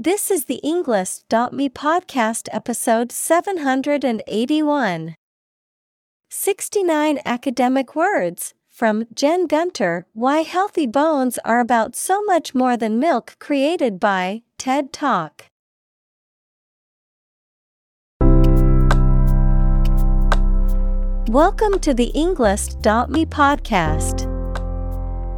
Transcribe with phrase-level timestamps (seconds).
[0.00, 5.16] This is the Englist.me podcast episode 781.
[6.30, 13.00] 69 academic words from Jen Gunter Why Healthy Bones Are About So Much More Than
[13.00, 15.46] Milk, created by TED Talk.
[21.28, 24.27] Welcome to the Englist.me podcast.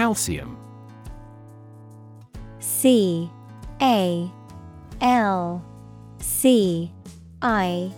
[0.00, 0.56] Calcium.
[2.58, 3.30] C
[3.82, 4.32] A
[5.02, 5.62] L
[6.18, 6.90] C
[7.42, 7.92] I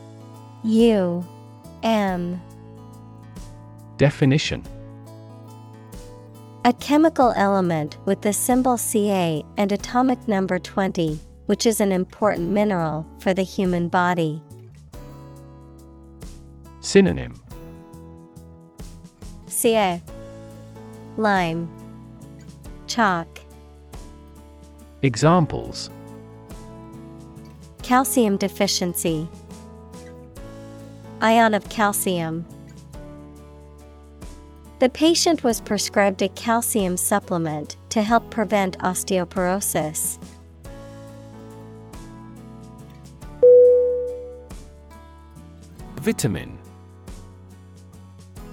[0.65, 1.25] U
[1.85, 2.43] M.
[3.99, 4.65] Definition.
[6.65, 12.51] A chemical element with the symbol Ca and atomic number 20 which is an important
[12.51, 14.43] mineral for the human body.
[16.81, 17.41] Synonym.
[19.47, 20.03] Ca
[21.17, 21.69] Lime
[22.93, 23.41] Chalk.
[25.01, 25.89] Examples.
[27.83, 29.27] Calcium deficiency.
[31.23, 32.45] Ion of calcium.
[34.81, 40.19] The patient was prescribed a calcium supplement to help prevent osteoporosis.
[45.97, 46.59] Vitamin.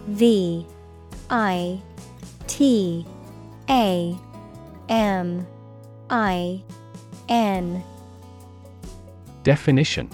[0.07, 0.65] V
[1.29, 1.81] I
[2.47, 3.05] T
[3.69, 4.17] A
[4.89, 5.45] M
[6.09, 6.63] I
[7.29, 7.83] N.
[9.43, 10.09] Definition.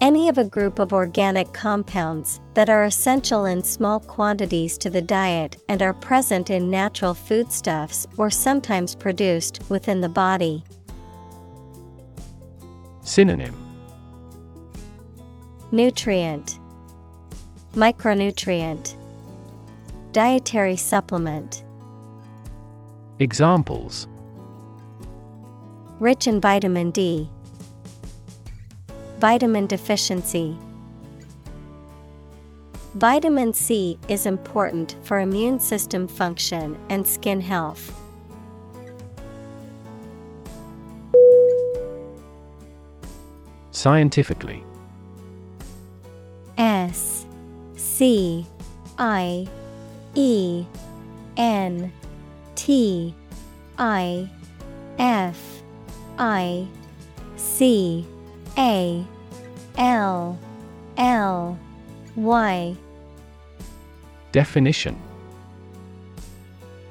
[0.00, 5.02] Any of a group of organic compounds that are essential in small quantities to the
[5.02, 10.64] diet and are present in natural foodstuffs or sometimes produced within the body.
[13.02, 13.54] Synonym.
[15.70, 16.58] Nutrient.
[17.74, 18.96] Micronutrient.
[20.12, 21.62] Dietary supplement
[23.20, 24.08] Examples.
[25.98, 27.28] Rich in vitamin D.
[29.18, 30.56] Vitamin deficiency.
[32.94, 37.94] Vitamin C is important for immune system function and skin health.
[43.70, 44.64] Scientifically.
[46.56, 47.26] S
[47.76, 48.46] C
[48.98, 49.46] I
[50.14, 50.64] E
[51.36, 51.92] N
[52.54, 53.14] T
[53.78, 54.28] I
[54.98, 55.62] F
[56.18, 56.66] I
[57.36, 58.06] C
[58.58, 59.04] A
[59.78, 60.38] L
[60.96, 61.58] L
[62.16, 62.76] Y
[64.32, 64.96] Definition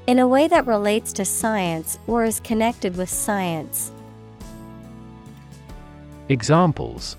[0.08, 3.92] In a way that relates to science or is connected with science.
[6.28, 7.16] Examples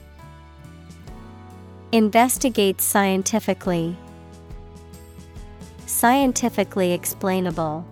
[1.92, 3.96] Investigate scientifically.
[5.86, 7.84] Scientifically explainable.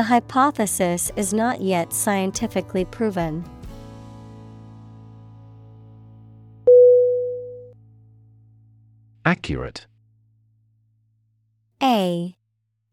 [0.00, 3.44] The hypothesis is not yet scientifically proven.
[9.26, 9.86] Accurate
[11.82, 12.34] A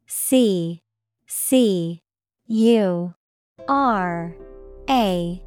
[0.06, 0.84] C
[1.28, 2.04] C
[2.48, 3.14] U
[3.70, 4.36] R
[4.90, 5.42] A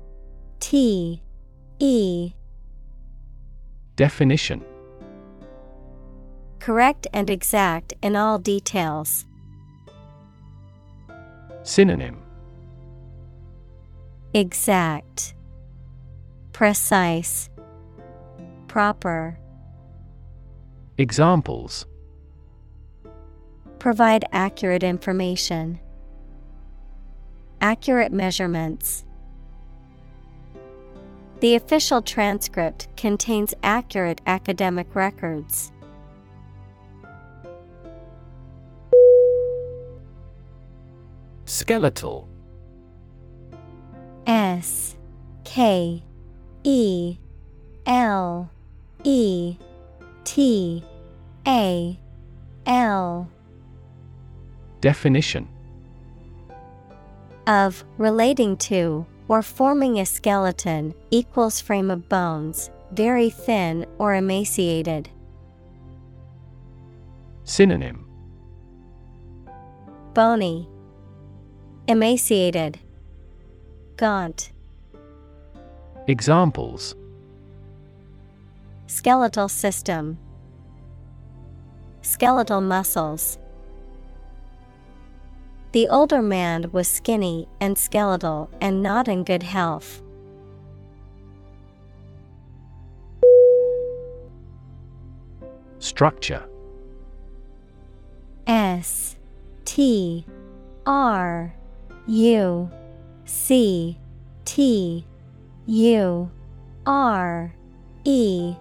[0.61, 1.23] T
[1.79, 2.33] E
[3.97, 4.65] Definition
[6.59, 9.27] Correct and exact in all details.
[11.63, 12.23] Synonym
[14.33, 15.35] Exact,
[16.53, 17.51] Precise,
[18.69, 19.39] Proper.
[20.99, 21.87] Examples
[23.81, 25.81] Provide accurate information.
[27.61, 29.05] Accurate measurements.
[31.41, 35.73] The official transcript contains accurate academic records.
[41.51, 42.29] Skeletal.
[44.25, 44.95] S
[45.43, 46.01] K
[46.63, 47.17] E
[47.87, 48.49] L
[49.03, 49.57] E
[50.23, 50.85] T
[51.49, 51.99] A
[52.67, 53.29] L.
[54.81, 55.49] Definition.
[57.49, 65.11] Of relating to or forming a skeleton equals frame of bones, very thin or emaciated.
[67.43, 68.07] Synonym.
[70.15, 70.69] Bony,
[71.91, 72.79] emaciated,
[73.97, 74.53] gaunt.
[76.07, 76.95] Examples
[78.87, 80.17] Skeletal system,
[82.03, 83.39] skeletal muscles.
[85.73, 90.01] The older man was skinny and skeletal and not in good health.
[95.81, 96.45] Structure
[98.47, 99.17] S
[99.65, 100.25] T
[100.87, 101.55] R
[102.11, 102.69] U
[103.25, 103.97] C
[104.45, 105.07] T
[105.67, 106.31] U
[106.85, 107.55] R
[108.03, 108.55] E.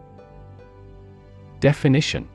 [1.59, 2.29] Definition.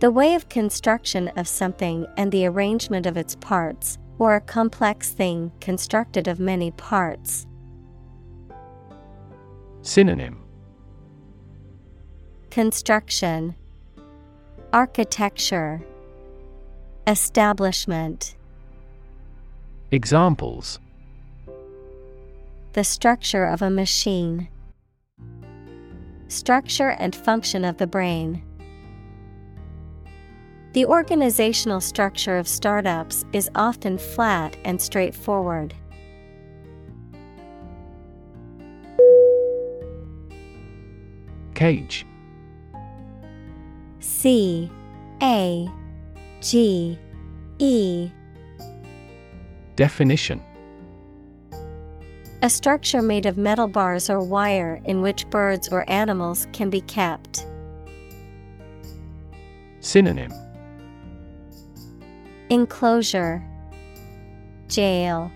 [0.00, 5.12] The way of construction of something and the arrangement of its parts, or a complex
[5.12, 7.46] thing constructed of many parts.
[9.80, 10.44] Synonym.
[12.50, 13.54] Construction.
[14.74, 15.82] Architecture.
[17.06, 18.33] Establishment
[19.94, 20.80] Examples
[22.72, 24.48] The structure of a machine.
[26.26, 28.42] Structure and function of the brain.
[30.72, 35.74] The organizational structure of startups is often flat and straightforward.
[41.54, 42.04] Cage
[44.00, 44.68] C
[45.22, 45.68] A
[46.40, 46.98] G
[47.60, 48.10] E
[49.76, 50.40] Definition
[52.42, 56.80] A structure made of metal bars or wire in which birds or animals can be
[56.82, 57.46] kept.
[59.80, 60.32] Synonym
[62.50, 63.42] Enclosure
[64.68, 65.30] Jail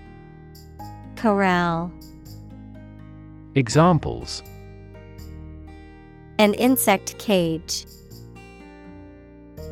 [1.16, 1.90] Corral
[3.56, 4.44] Examples
[6.38, 7.86] An insect cage.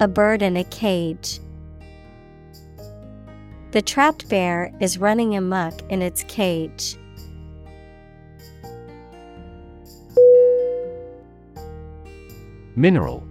[0.01, 1.39] A bird in a cage.
[3.77, 6.97] The trapped bear is running amuck in its cage.
[12.75, 13.23] Mineral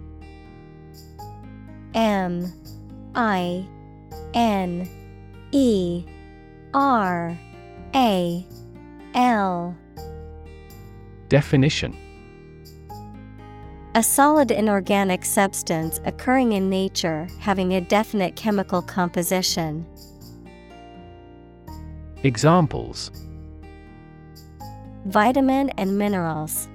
[1.94, 2.52] M
[3.16, 3.66] I
[4.34, 4.88] N
[5.50, 6.04] E
[6.72, 7.36] R
[7.96, 8.46] A
[9.16, 9.76] L
[11.28, 11.96] Definition
[13.96, 19.84] A solid inorganic substance occurring in nature having a definite chemical composition.
[22.22, 23.10] Examples
[25.04, 26.66] Vitamin and minerals.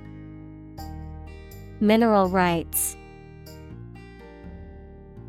[1.80, 2.96] Mineral rights.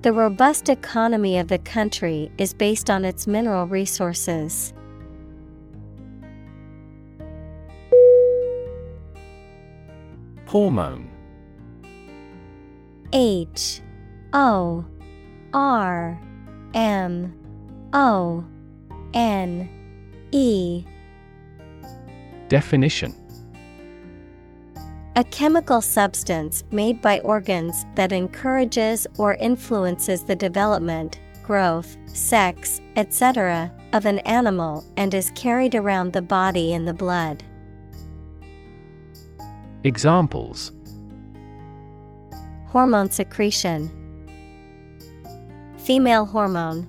[0.02, 4.74] The robust economy of the country is based on its mineral resources.
[10.46, 11.10] Hormone
[13.14, 13.80] H
[14.34, 14.84] O
[15.54, 16.20] R
[16.74, 17.34] M
[17.94, 18.44] O
[19.14, 19.81] N
[20.32, 20.84] E
[22.48, 23.14] Definition
[25.16, 33.70] A chemical substance made by organs that encourages or influences the development, growth, sex, etc.,
[33.92, 37.44] of an animal and is carried around the body in the blood.
[39.84, 40.72] Examples
[42.68, 43.90] Hormone secretion,
[45.76, 46.86] Female hormone.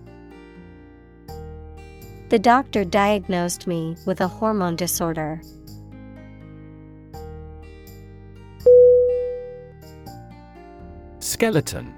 [2.33, 5.39] The doctor diagnosed me with a hormone disorder.
[11.19, 11.93] Skeleton.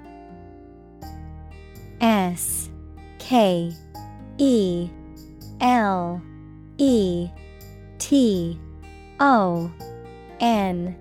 [2.02, 2.68] S
[3.18, 3.72] K
[4.36, 4.90] E
[5.62, 6.20] L
[6.76, 7.30] E
[7.96, 8.60] T
[9.18, 9.72] O
[10.40, 10.94] N.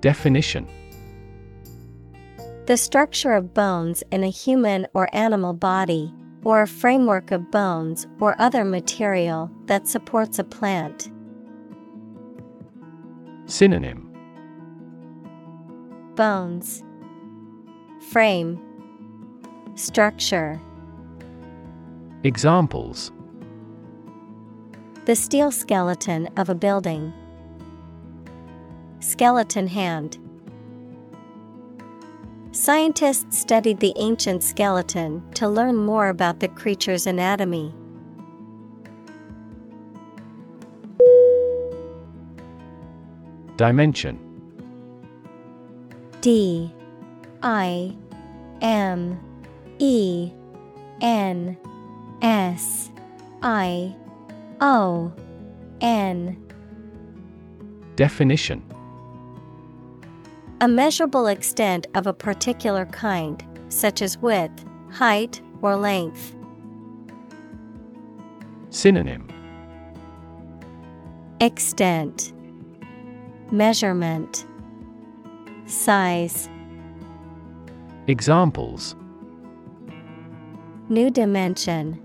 [0.00, 0.68] Definition.
[2.66, 8.06] The structure of bones in a human or animal body, or a framework of bones
[8.20, 11.10] or other material that supports a plant.
[13.46, 14.08] Synonym
[16.14, 16.82] Bones,
[18.10, 18.60] Frame,
[19.74, 20.60] Structure.
[22.24, 23.10] Examples
[25.06, 27.12] The steel skeleton of a building.
[29.00, 30.18] Skeleton hand.
[32.62, 37.74] Scientists studied the ancient skeleton to learn more about the creature's anatomy.
[43.56, 44.16] Dimension.
[46.20, 46.72] D.
[47.42, 47.96] I.
[48.60, 49.18] M.
[49.80, 50.30] E.
[51.00, 51.58] N.
[52.22, 52.92] S.
[53.42, 53.92] I.
[54.60, 55.12] O.
[55.80, 56.40] N.
[57.96, 58.62] Definition.
[60.62, 66.36] A measurable extent of a particular kind, such as width, height, or length.
[68.70, 69.26] Synonym.
[71.40, 72.32] Extent.
[73.50, 74.46] Measurement.
[75.66, 76.48] Size.
[78.06, 78.94] Examples.
[80.88, 82.00] New dimension.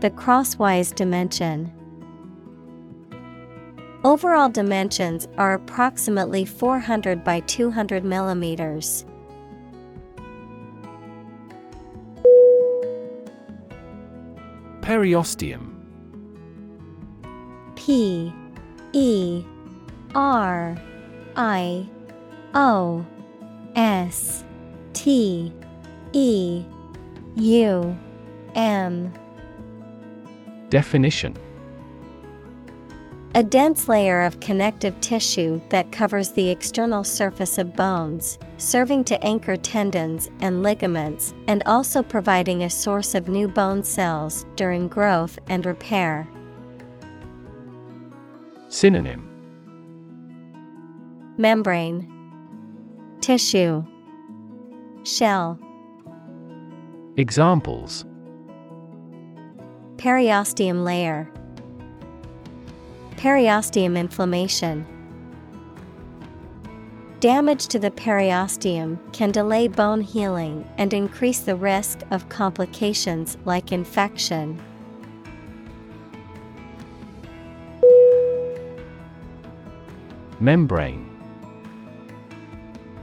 [0.00, 1.70] The crosswise dimension
[4.02, 9.04] Overall dimensions are approximately 400 by 200 millimeters.
[14.80, 15.74] Periosteum.
[17.76, 18.32] P
[18.94, 19.44] E
[20.14, 20.80] R
[21.36, 21.86] I
[22.54, 23.04] O
[23.76, 24.44] S
[24.94, 25.52] T
[26.12, 26.64] E
[27.36, 27.98] U
[28.54, 29.12] M.
[30.70, 31.36] Definition
[33.36, 39.24] A dense layer of connective tissue that covers the external surface of bones, serving to
[39.24, 45.38] anchor tendons and ligaments and also providing a source of new bone cells during growth
[45.48, 46.28] and repair.
[48.68, 49.28] Synonym.
[51.38, 52.12] Membrane.
[53.20, 53.84] Tissue.
[55.04, 55.56] Shell.
[57.16, 58.04] Examples.
[59.98, 61.30] Periosteum layer
[63.20, 64.86] Periosteum inflammation.
[67.20, 73.72] Damage to the periosteum can delay bone healing and increase the risk of complications like
[73.72, 74.58] infection.
[80.40, 81.06] Membrane.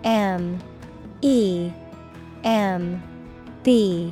[0.04, 0.58] M
[1.22, 1.72] E
[2.44, 3.04] M
[3.62, 4.12] B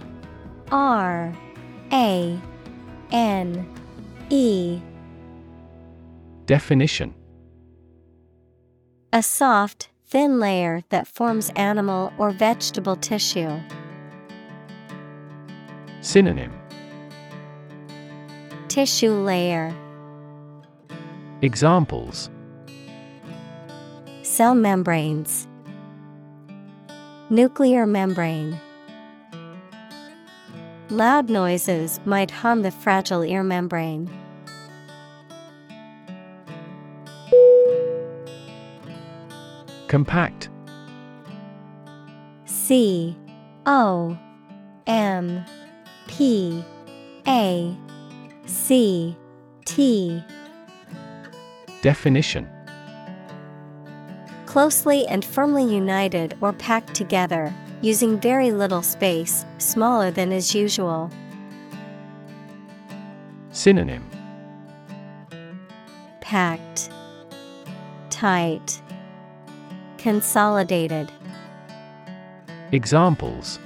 [0.71, 1.33] R
[1.91, 2.39] A
[3.11, 3.67] N
[4.29, 4.79] E
[6.45, 7.13] Definition.
[9.11, 13.59] A soft, thin layer that forms animal or vegetable tissue.
[16.01, 16.53] Synonym.
[18.67, 19.73] Tissue layer.
[21.41, 22.29] Examples.
[24.21, 25.47] Cell membranes.
[27.29, 28.59] Nuclear membrane.
[30.91, 34.07] Loud noises might harm the fragile ear membrane.
[39.87, 40.49] Compact.
[42.45, 43.15] C
[43.65, 44.17] O
[44.87, 45.45] M
[46.07, 46.63] P
[47.27, 47.75] A
[48.45, 49.15] C
[49.65, 50.23] T.
[51.81, 52.49] Definition.
[54.45, 61.11] Closely and firmly united or packed together, using very little space, smaller than is usual.
[63.51, 64.03] Synonym.
[66.21, 66.89] Packed,
[68.09, 68.81] tight,
[70.05, 71.11] consolidated.
[72.71, 73.57] Examples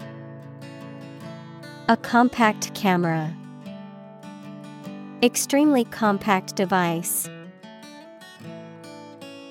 [1.89, 3.36] A compact camera.
[5.22, 7.29] Extremely compact device.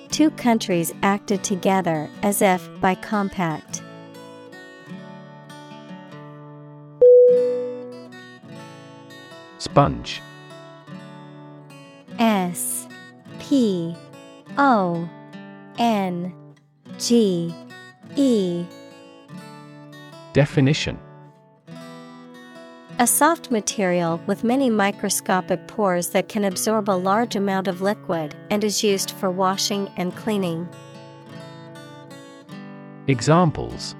[0.08, 3.82] Two countries acted together as if by compact.
[9.58, 10.22] Sponge
[12.18, 12.88] S
[13.40, 13.94] P
[14.56, 15.06] O
[15.78, 16.47] N
[16.98, 17.54] G
[18.16, 18.66] E
[20.32, 20.98] Definition
[22.98, 28.34] A soft material with many microscopic pores that can absorb a large amount of liquid
[28.50, 30.68] and is used for washing and cleaning.
[33.06, 33.94] Examples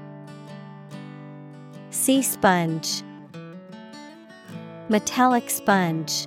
[1.91, 3.03] Sea sponge,
[4.89, 6.27] Metallic sponge.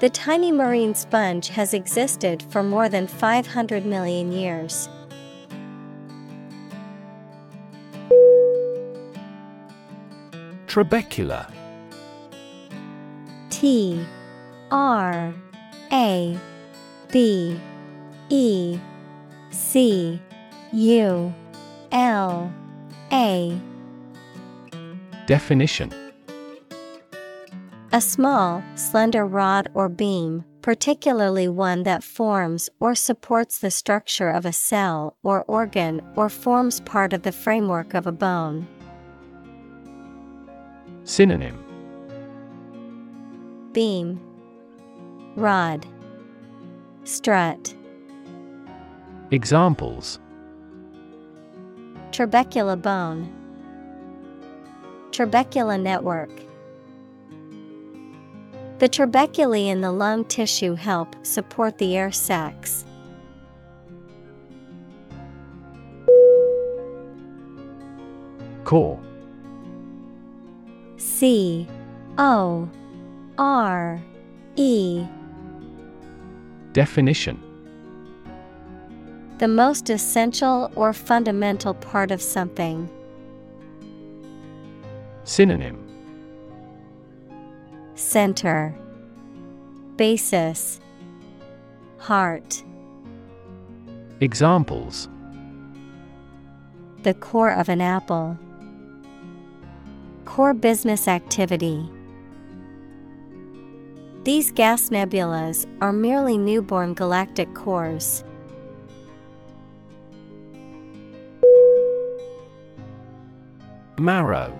[0.00, 4.88] The tiny marine sponge has existed for more than 500 million years.
[10.68, 11.52] Trabecula
[13.50, 14.06] T
[14.70, 15.34] R
[15.90, 16.38] A
[17.10, 17.58] B
[18.28, 18.78] E
[19.50, 20.22] C
[20.72, 21.34] U
[21.90, 22.52] L
[23.10, 23.60] A.
[25.26, 25.92] Definition
[27.90, 34.44] A small, slender rod or beam, particularly one that forms or supports the structure of
[34.44, 38.68] a cell or organ or forms part of the framework of a bone.
[41.04, 41.64] Synonym
[43.72, 44.20] Beam,
[45.34, 45.86] Rod,
[47.04, 47.74] Strut.
[49.30, 50.18] Examples
[52.10, 53.32] Trabecula bone.
[55.10, 56.47] Trabecula network.
[58.78, 62.84] The trabeculae in the lung tissue help support the air sacs.
[68.64, 69.00] Core
[70.96, 71.66] C
[72.18, 72.68] O
[73.36, 74.00] R
[74.54, 75.04] E
[76.72, 77.42] Definition
[79.38, 82.88] The most essential or fundamental part of something.
[85.24, 85.87] Synonym
[88.08, 88.74] Center
[89.96, 90.80] Basis
[91.98, 92.64] Heart
[94.22, 95.10] Examples
[97.02, 98.38] The core of an apple.
[100.24, 101.86] Core business activity.
[104.24, 108.24] These gas nebulas are merely newborn galactic cores.
[113.98, 114.58] Marrow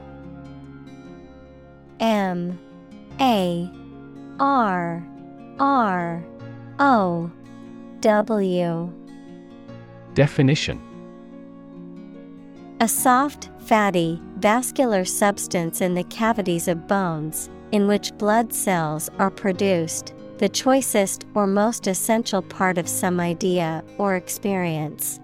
[1.99, 2.59] M
[3.21, 3.69] A
[4.39, 5.05] R
[5.59, 6.25] R
[6.79, 7.31] O
[8.01, 8.93] W.
[10.15, 10.81] Definition.
[12.81, 19.31] A soft, fatty, vascular substance in the cavities of bones, in which blood cells are
[19.31, 25.19] produced, the choicest or most essential part of some idea or experience.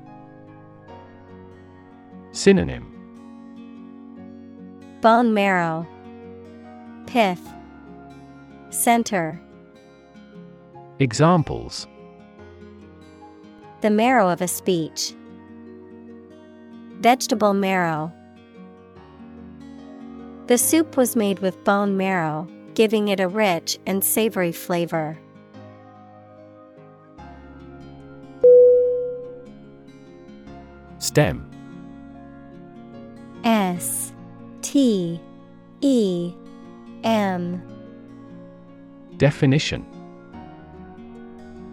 [2.32, 2.90] Synonym.
[5.00, 5.86] Bone marrow,
[7.06, 7.53] Pith,
[8.74, 9.40] Center.
[10.98, 11.86] Examples
[13.82, 15.14] The marrow of a speech.
[16.98, 18.12] Vegetable marrow.
[20.48, 25.18] The soup was made with bone marrow, giving it a rich and savory flavor.
[30.98, 31.48] Stem
[33.44, 34.12] S
[34.62, 35.20] T
[35.80, 36.34] E
[37.04, 37.73] M
[39.18, 39.86] Definition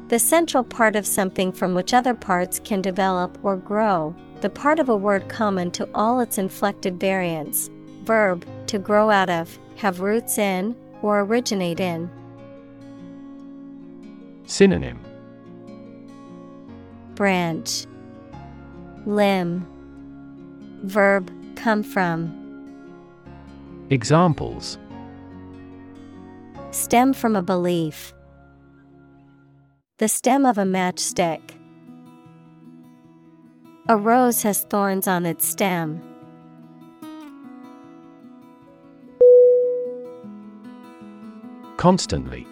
[0.09, 4.79] The central part of something from which other parts can develop or grow, the part
[4.79, 7.69] of a word common to all its inflected variants.
[8.03, 12.09] Verb, to grow out of, have roots in, or originate in.
[14.45, 14.99] Synonym
[17.15, 17.85] Branch,
[19.05, 19.65] Limb,
[20.83, 22.37] Verb, come from.
[23.89, 24.77] Examples
[26.71, 28.13] Stem from a belief.
[29.97, 31.41] The stem of a matchstick.
[33.89, 36.01] A rose has thorns on its stem.
[41.75, 42.47] Constantly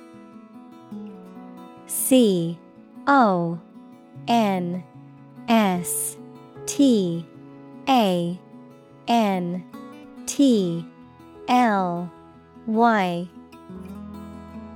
[1.85, 2.59] C
[3.07, 3.57] O
[4.27, 4.83] N
[5.47, 6.17] S
[6.65, 7.25] T
[7.87, 8.37] A
[9.07, 9.63] N
[10.25, 10.85] T
[11.47, 12.11] L
[12.67, 13.29] Y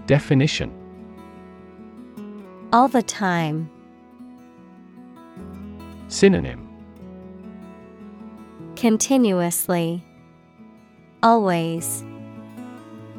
[0.05, 0.69] Definition
[2.73, 3.69] All the time.
[6.09, 6.67] Synonym
[8.75, 10.03] Continuously.
[11.21, 12.03] Always.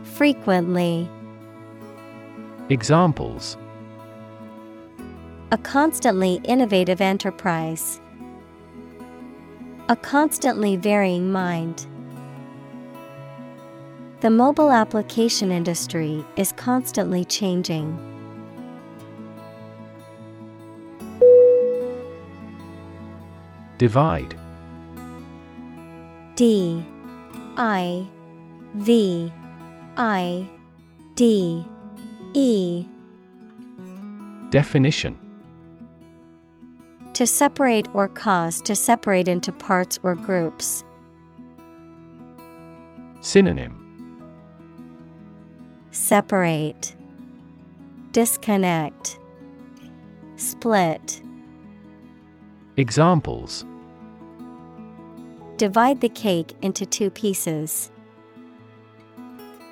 [0.03, 1.09] Frequently.
[2.69, 3.57] Examples
[5.53, 8.01] A constantly innovative enterprise.
[9.89, 11.87] A constantly varying mind.
[14.25, 17.93] The mobile application industry is constantly changing.
[23.77, 24.35] Divide.
[26.37, 26.83] D.
[27.59, 28.07] I.
[28.77, 29.31] V.
[29.99, 30.49] I.
[31.17, 31.63] D.
[32.33, 32.87] E.
[34.49, 35.19] Definition.
[37.13, 40.83] To separate or cause to separate into parts or groups.
[43.21, 43.84] Synonym
[45.95, 46.95] Separate,
[48.11, 49.19] Disconnect,
[50.35, 51.23] Split.
[52.77, 53.65] Examples
[55.57, 57.93] Divide the cake into two pieces.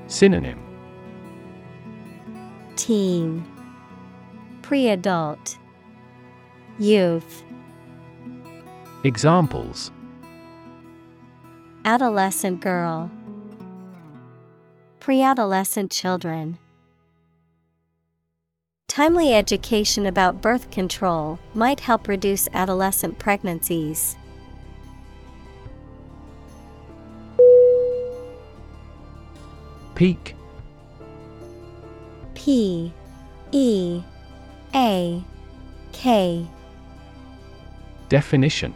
[0.07, 0.61] Synonym.
[2.77, 3.45] Teen,
[4.61, 5.57] Pre adult,
[6.81, 7.45] Youth.
[9.05, 9.91] Examples
[11.85, 13.11] Adolescent girl,
[14.99, 16.57] Preadolescent children.
[18.89, 24.17] Timely education about birth control might help reduce adolescent pregnancies.
[29.95, 30.35] Peak
[32.35, 32.91] P
[33.53, 34.03] E
[34.75, 35.23] A
[35.93, 36.49] K
[38.11, 38.75] Definition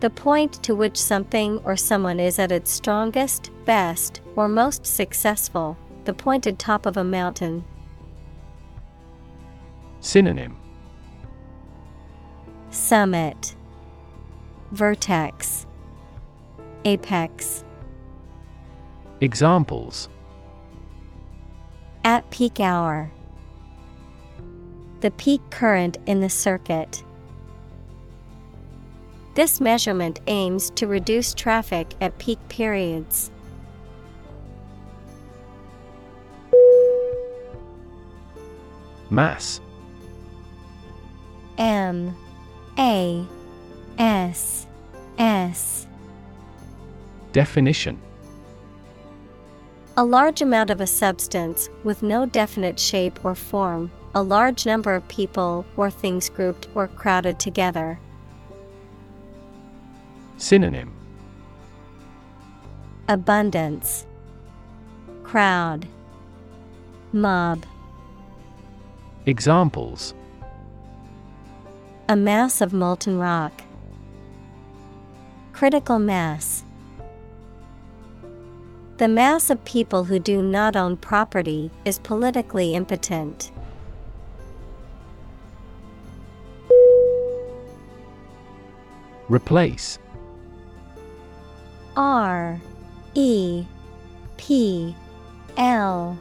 [0.00, 5.76] The point to which something or someone is at its strongest, best, or most successful,
[6.04, 7.64] the pointed top of a mountain.
[10.00, 10.56] Synonym
[12.70, 13.54] Summit
[14.72, 15.64] Vertex
[16.84, 17.62] Apex
[19.20, 20.08] Examples
[22.02, 23.12] At peak hour.
[25.02, 27.04] The peak current in the circuit.
[29.38, 33.30] This measurement aims to reduce traffic at peak periods.
[39.10, 39.60] Mass.
[41.56, 42.16] M.
[42.80, 43.24] A.
[43.96, 44.66] S.
[45.18, 45.86] S.
[47.30, 47.96] Definition.
[49.96, 54.96] A large amount of a substance with no definite shape or form, a large number
[54.96, 58.00] of people or things grouped or crowded together.
[60.38, 60.92] Synonym
[63.08, 64.06] Abundance
[65.24, 65.88] Crowd
[67.12, 67.66] Mob
[69.26, 70.14] Examples
[72.08, 73.62] A mass of molten rock.
[75.52, 76.62] Critical mass.
[78.98, 83.50] The mass of people who do not own property is politically impotent.
[89.28, 89.98] Replace
[91.98, 92.60] R
[93.14, 93.64] E
[94.36, 94.94] P
[95.56, 96.16] L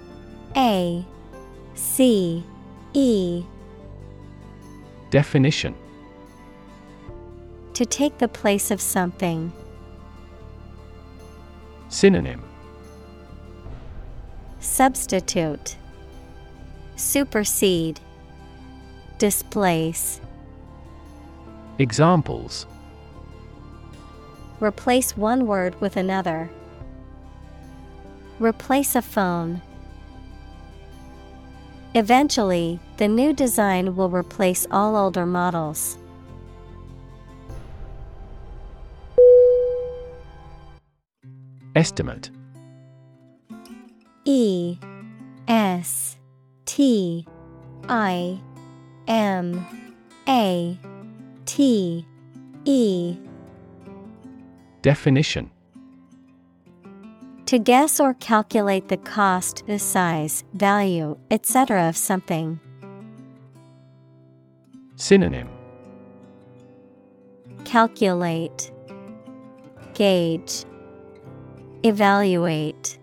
[0.55, 1.05] A
[1.75, 2.43] C
[2.93, 3.43] E.
[5.11, 5.75] Definition.
[7.75, 9.53] To take the place of something.
[11.89, 12.41] Synonym.
[14.59, 15.75] Substitute.
[16.95, 17.99] Supersede.
[19.19, 20.21] Displace.
[21.77, 22.65] Examples
[24.59, 26.49] Replace one word with another.
[28.39, 29.61] Replace a phone.
[31.93, 35.97] Eventually, the new design will replace all older models.
[41.75, 42.31] Estimate
[44.25, 44.77] E
[45.47, 46.17] S
[46.65, 47.27] T
[47.87, 48.39] I
[49.07, 49.65] M
[50.27, 50.79] A
[51.45, 52.05] T
[52.65, 53.17] E
[54.87, 55.51] Definition
[57.47, 61.89] To guess or calculate the cost, the size, value, etc.
[61.89, 62.57] of something.
[64.95, 65.49] Synonym
[67.65, 68.71] Calculate,
[69.93, 70.63] Gauge,
[71.83, 72.97] Evaluate.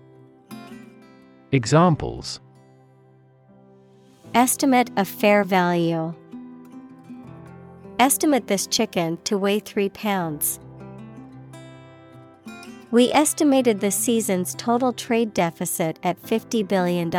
[1.52, 2.40] Examples
[4.32, 6.14] Estimate of fair value.
[7.98, 10.60] Estimate this chicken to weigh 3 pounds.
[12.94, 17.10] We estimated the season's total trade deficit at $50 billion.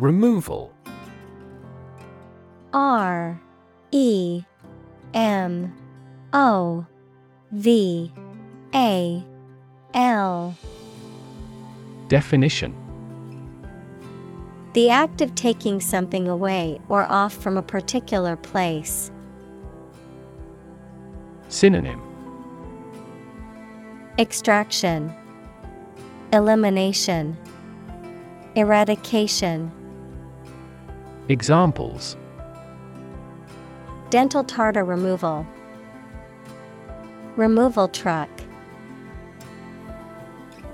[0.00, 0.72] Removal
[2.72, 3.42] R
[3.90, 4.44] E
[5.12, 5.74] M
[6.32, 6.86] O
[7.50, 8.12] V
[8.72, 9.24] A
[9.94, 10.54] L
[12.06, 12.72] Definition
[14.74, 19.10] The act of taking something away or off from a particular place.
[21.48, 22.00] Synonym
[24.18, 25.12] Extraction,
[26.32, 27.36] Elimination,
[28.54, 29.72] Eradication.
[31.28, 32.16] Examples
[34.10, 35.44] Dental tartar removal.
[37.36, 38.28] Removal truck.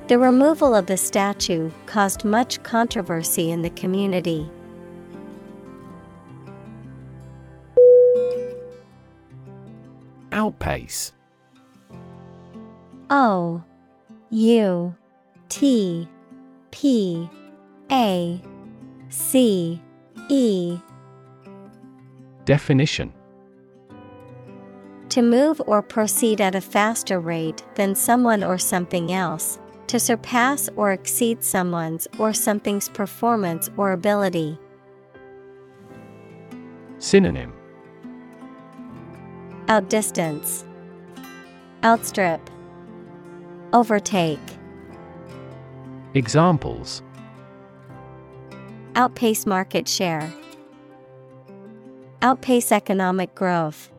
[0.09, 4.51] The removal of the statue caused much controversy in the community.
[10.41, 11.13] Outpace
[13.11, 13.63] O
[14.31, 14.95] U
[15.51, 16.09] T
[16.71, 17.29] P
[17.93, 18.43] A
[19.11, 19.83] C
[20.31, 20.79] E.
[22.47, 23.13] Definition.
[25.11, 30.71] To move or proceed at a faster rate than someone or something else, to surpass
[30.75, 34.59] or exceed someone's or something's performance or ability.
[36.97, 37.60] Synonym
[39.71, 40.65] Outdistance,
[41.85, 42.41] Outstrip,
[43.73, 44.41] Overtake,
[46.15, 47.05] Examples.
[48.97, 50.35] Outpace market share,
[52.21, 53.93] Outpace economic growth.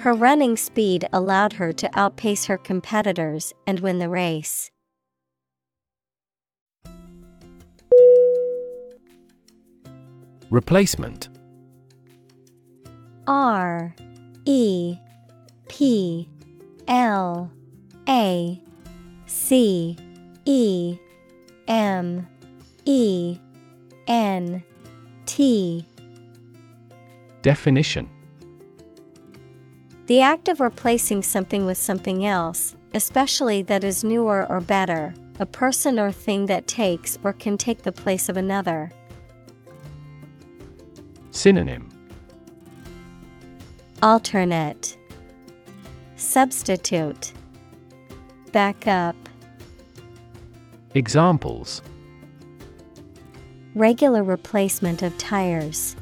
[0.00, 4.70] Her running speed allowed her to outpace her competitors and win the race.
[10.50, 11.30] Replacement
[13.28, 13.94] R
[14.46, 14.96] E
[15.68, 16.26] P
[16.88, 17.52] L
[18.08, 18.62] A
[19.26, 19.96] C
[20.46, 20.98] E
[21.68, 22.26] M
[22.86, 23.38] E
[24.06, 24.64] N
[25.26, 25.86] T
[27.42, 28.08] Definition
[30.06, 35.44] The act of replacing something with something else, especially that is newer or better, a
[35.44, 38.90] person or thing that takes or can take the place of another.
[41.30, 41.87] Synonym
[44.00, 44.96] Alternate
[46.14, 47.32] Substitute
[48.52, 49.16] Backup
[50.94, 51.82] Examples
[53.74, 55.96] Regular replacement of tires.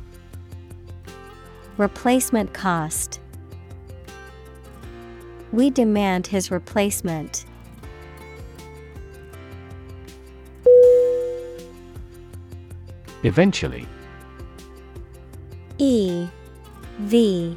[1.78, 3.18] Replacement cost.
[5.52, 7.46] We demand his replacement.
[13.22, 13.86] Eventually
[15.78, 16.28] E
[16.98, 17.56] V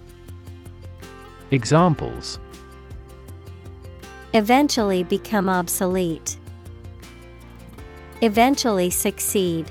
[1.51, 2.39] Examples
[4.33, 6.37] eventually become obsolete,
[8.21, 9.69] eventually succeed.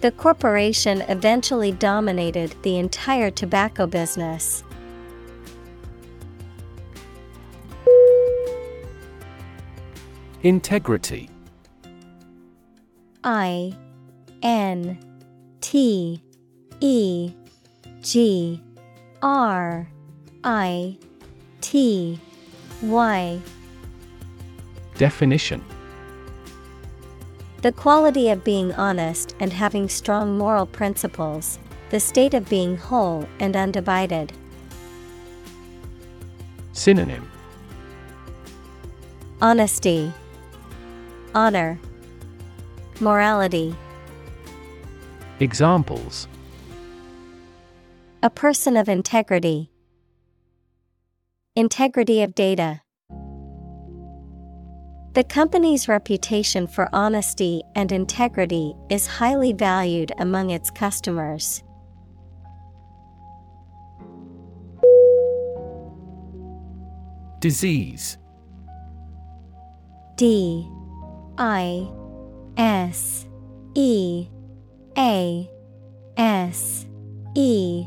[0.00, 4.64] The corporation eventually dominated the entire tobacco business.
[10.42, 11.28] Integrity
[13.22, 13.74] I
[14.42, 14.98] N
[15.60, 16.22] T
[16.80, 17.32] E
[18.00, 18.63] G
[19.24, 19.88] R
[20.44, 20.98] I
[21.62, 22.20] T
[22.82, 23.40] Y.
[24.98, 25.64] Definition.
[27.62, 31.58] The quality of being honest and having strong moral principles,
[31.88, 34.34] the state of being whole and undivided.
[36.74, 37.26] Synonym.
[39.40, 40.12] Honesty,
[41.34, 41.80] Honor,
[43.00, 43.74] Morality.
[45.40, 46.28] Examples
[48.24, 49.70] A person of integrity.
[51.54, 52.80] Integrity of data.
[55.12, 61.62] The company's reputation for honesty and integrity is highly valued among its customers.
[67.40, 68.16] Disease.
[70.16, 70.66] D.
[71.36, 71.86] I.
[72.56, 73.26] S.
[73.74, 74.28] E.
[74.96, 75.50] A.
[76.16, 76.86] S.
[77.34, 77.86] E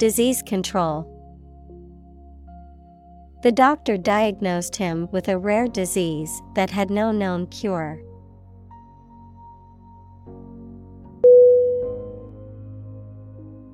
[0.00, 1.04] Disease control.
[3.42, 8.00] The doctor diagnosed him with a rare disease that had no known cure.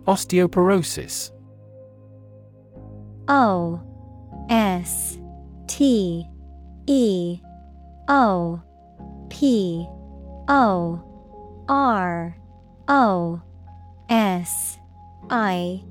[0.08, 1.30] Osteoporosis
[3.28, 3.80] O
[4.50, 5.18] S
[5.68, 6.26] T
[6.88, 7.40] E
[8.08, 8.60] O
[9.30, 9.86] P
[10.48, 11.04] O
[11.68, 12.36] R
[12.88, 13.40] O
[14.08, 14.78] S
[15.30, 15.84] I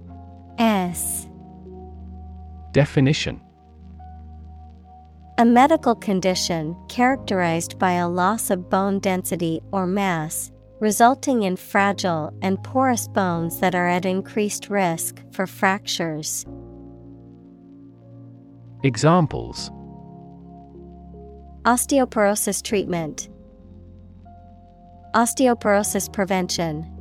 [0.58, 1.28] S
[2.72, 3.41] Definition
[5.38, 12.34] A medical condition characterized by a loss of bone density or mass, resulting in fragile
[12.41, 16.46] and porous bones that are at increased risk for fractures.
[18.84, 19.72] Examples
[21.63, 23.28] Osteoporosis treatment,
[25.15, 26.91] Osteoporosis prevention.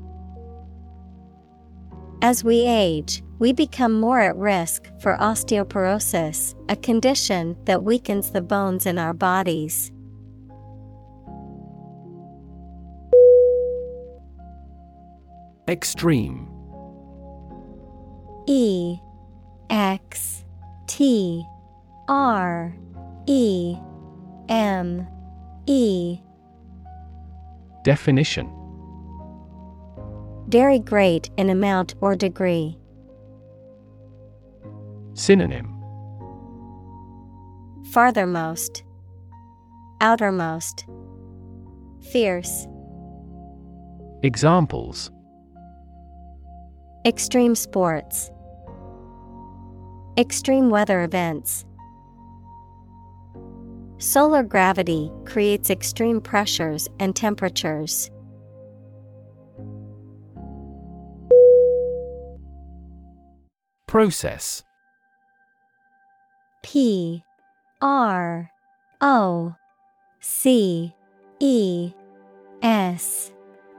[2.23, 8.41] As we age, we become more at risk for osteoporosis, a condition that weakens the
[8.41, 9.93] bones in our bodies.
[15.69, 16.49] Extreme
[18.47, 18.97] E
[19.69, 20.47] X
[20.87, 21.45] T
[22.09, 22.75] R
[23.27, 23.77] E
[24.49, 25.07] M
[25.67, 26.19] E
[27.83, 28.51] Definition
[30.49, 32.79] Very great in amount or degree.
[35.15, 35.71] Synonym
[37.93, 38.83] Farthermost,
[40.01, 40.87] Outermost,
[42.11, 42.67] Fierce.
[44.25, 45.13] Examples
[47.07, 48.33] Extreme sports,
[50.19, 51.65] Extreme weather events.
[53.99, 58.11] Solar gravity creates extreme pressures and temperatures.
[63.87, 64.65] Process
[66.65, 67.23] P
[67.83, 68.51] R
[69.03, 69.55] O
[70.21, 70.95] C
[71.39, 71.93] E
[72.63, 73.31] S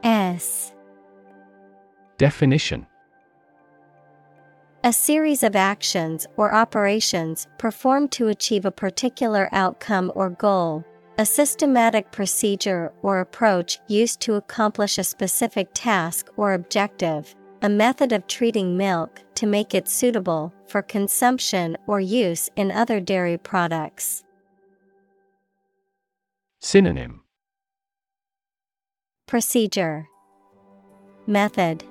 [0.04, 0.72] S
[2.20, 2.86] Definition
[4.84, 10.86] A series of actions or operations performed to achieve a particular outcome or goal.
[11.18, 17.34] A systematic procedure or approach used to accomplish a specific task or objective.
[17.66, 23.00] A method of treating milk to make it suitable for consumption or use in other
[23.00, 24.24] dairy products.
[26.60, 27.24] Synonym.
[29.26, 30.06] Procedure.
[31.26, 31.84] Method.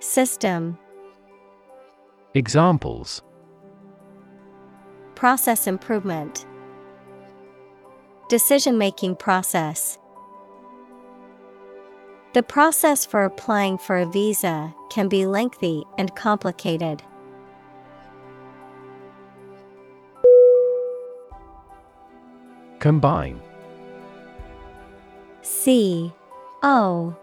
[0.00, 0.76] System.
[2.34, 3.22] Examples.
[5.14, 6.44] Process improvement.
[8.28, 9.96] Decision making process
[12.32, 17.02] The process for applying for a visa can be lengthy and complicated.
[22.78, 23.40] Combine
[25.42, 26.12] C
[26.62, 27.16] O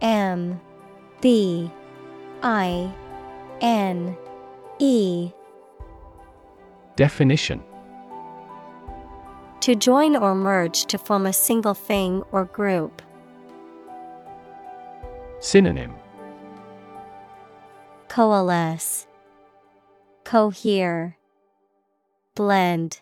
[0.00, 0.58] M
[1.20, 1.70] B
[2.42, 2.90] I
[3.60, 4.16] N
[4.78, 5.30] E
[6.96, 7.62] Definition
[9.60, 13.02] To join or merge to form a single thing or group.
[15.40, 15.94] Synonym
[18.08, 19.06] Coalesce,
[20.24, 21.16] Cohere,
[22.34, 23.00] Blend.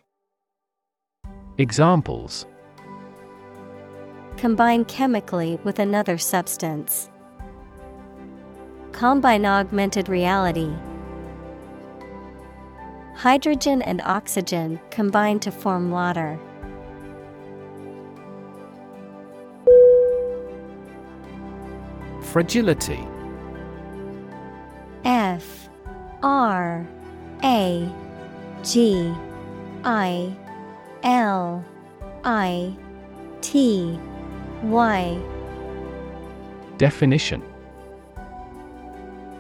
[1.57, 2.45] Examples
[4.37, 7.09] Combine chemically with another substance.
[8.93, 10.75] Combine augmented reality.
[13.15, 16.39] Hydrogen and oxygen combine to form water.
[22.37, 23.03] Fragility.
[25.07, 25.71] F
[26.23, 26.87] R
[27.43, 27.91] A
[28.63, 29.11] G
[29.83, 30.37] I
[31.03, 31.65] L
[32.25, 32.77] I
[33.41, 33.99] T
[34.65, 35.19] Y.
[36.77, 37.43] Definition.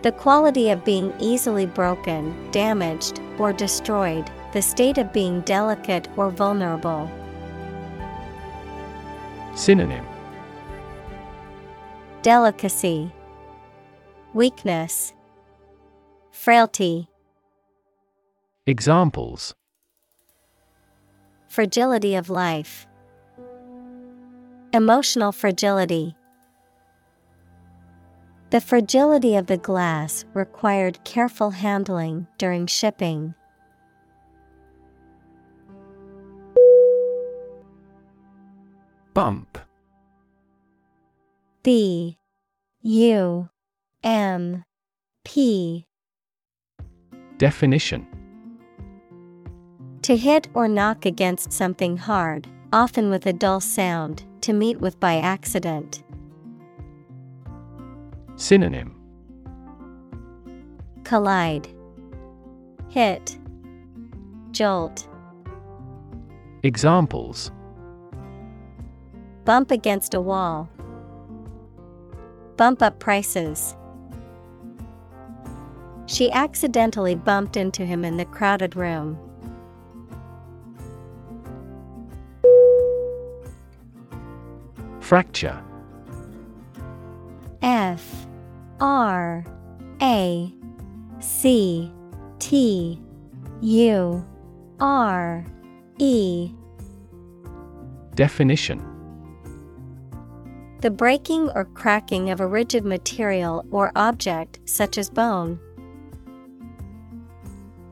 [0.01, 6.31] The quality of being easily broken, damaged, or destroyed, the state of being delicate or
[6.31, 7.11] vulnerable.
[9.55, 10.07] Synonym
[12.27, 13.12] Delicacy,
[14.35, 15.15] Weakness,
[16.33, 17.09] Frailty,
[18.67, 19.55] Examples
[21.47, 22.89] Fragility of life,
[24.73, 26.17] Emotional fragility.
[28.50, 33.37] The fragility of the glass required careful handling during shipping.
[39.15, 39.61] Bump
[41.67, 42.17] B
[42.89, 43.49] U
[44.05, 44.63] M
[45.25, 45.87] P.
[47.37, 48.07] Definition.
[50.03, 55.01] To hit or knock against something hard, often with a dull sound, to meet with
[55.01, 56.05] by accident.
[58.37, 58.95] Synonym.
[61.03, 61.67] Collide,
[62.89, 63.37] Hit,
[64.53, 65.09] Jolt,
[66.63, 67.51] Examples.
[69.45, 70.71] Bump against a wall,
[72.57, 73.77] Bump up prices.
[76.07, 79.19] She accidentally bumped into him in the crowded room.
[85.00, 85.63] Fracture
[87.63, 88.27] F
[88.81, 89.44] R
[90.02, 90.52] A
[91.21, 91.92] C
[92.38, 93.00] T
[93.61, 94.27] U
[94.81, 95.44] R
[95.98, 96.50] E
[98.15, 98.96] Definition
[100.83, 105.58] the breaking or cracking of a rigid material or object such as bone.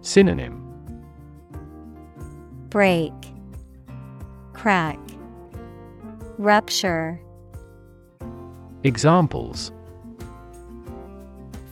[0.03, 0.61] Synonym
[2.68, 3.12] Break,
[4.53, 4.99] Crack,
[6.37, 7.20] Rupture.
[8.82, 9.72] Examples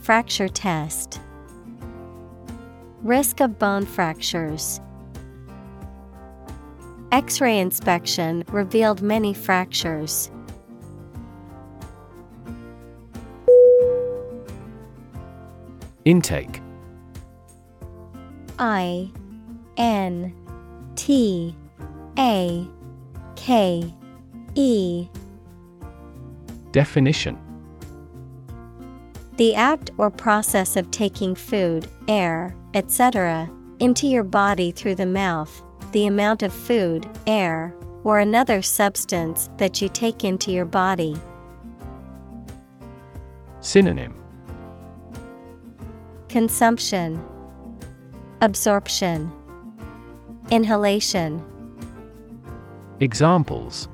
[0.01, 1.21] Fracture test.
[3.03, 4.81] Risk of bone fractures.
[7.11, 10.31] X ray inspection revealed many fractures.
[16.05, 16.61] Intake
[18.59, 19.11] I
[19.77, 20.35] N
[20.97, 21.57] T
[22.19, 22.67] A
[23.37, 23.95] K
[24.55, 25.09] E
[26.73, 27.39] Definition
[29.37, 35.63] The act or process of taking food, air, etc., into your body through the mouth,
[35.93, 37.75] the amount of food, air,
[38.05, 41.17] or another substance that you take into your body.
[43.61, 44.22] Synonym
[46.33, 47.23] Consumption,
[48.41, 49.31] Absorption,
[50.51, 51.45] Inhalation.
[53.01, 53.87] Examples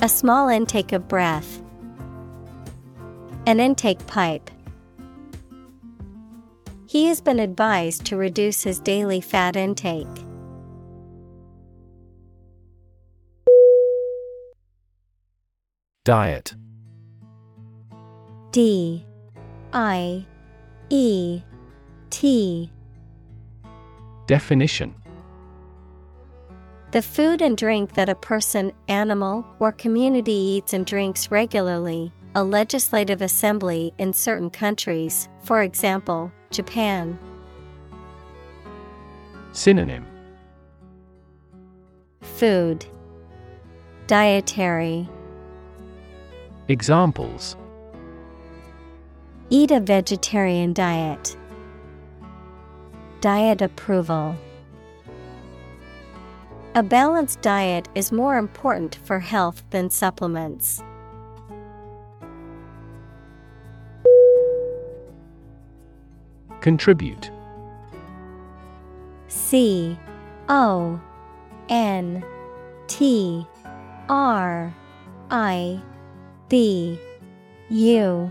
[0.00, 1.62] A small intake of breath.
[3.46, 4.50] An intake pipe.
[6.88, 10.08] He has been advised to reduce his daily fat intake.
[16.04, 16.56] Diet
[18.50, 19.06] D
[19.72, 20.26] I
[20.92, 21.40] E
[22.10, 22.68] T.
[24.26, 24.92] Definition.
[26.90, 32.42] The food and drink that a person, animal, or community eats and drinks regularly, a
[32.42, 37.16] legislative assembly in certain countries, for example, Japan.
[39.52, 40.04] Synonym.
[42.20, 42.84] Food.
[44.08, 45.08] Dietary.
[46.66, 47.56] Examples
[49.52, 51.36] Eat a vegetarian diet.
[53.20, 54.36] Diet approval.
[56.76, 60.84] A balanced diet is more important for health than supplements.
[66.60, 67.32] Contribute
[69.26, 69.98] C
[70.48, 71.00] O
[71.68, 72.24] N
[72.86, 73.44] T
[74.08, 74.72] R
[75.28, 75.82] I
[76.48, 77.00] B
[77.68, 78.30] U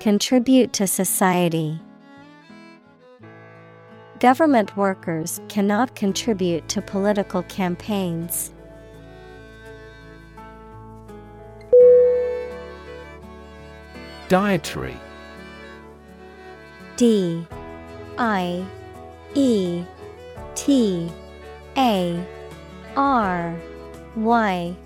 [0.00, 1.80] Contribute to society.
[4.20, 8.52] Government workers cannot contribute to political campaigns.
[14.28, 14.96] Dietary
[16.96, 17.44] D
[18.18, 18.64] I
[19.34, 19.82] E
[20.54, 21.10] T
[21.76, 22.24] A
[22.96, 23.56] R
[24.14, 24.76] Y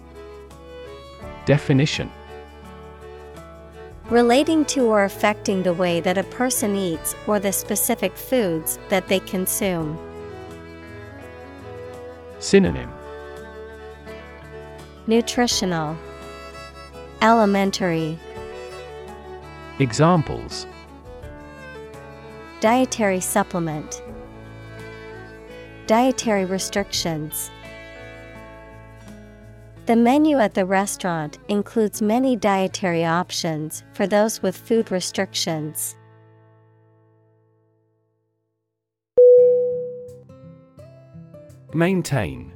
[1.45, 2.11] Definition
[4.13, 9.09] Relating to or affecting the way that a person eats or the specific foods that
[9.09, 9.99] they consume.
[12.39, 12.93] Synonym.
[15.07, 15.97] Nutritional,
[17.23, 18.19] Alimentary,
[19.79, 20.67] Examples.
[22.61, 24.03] Dietary supplement,
[25.87, 27.51] Dietary restrictions.
[29.85, 35.97] The menu at the restaurant includes many dietary options for those with food restrictions.
[41.74, 42.53] Maintain.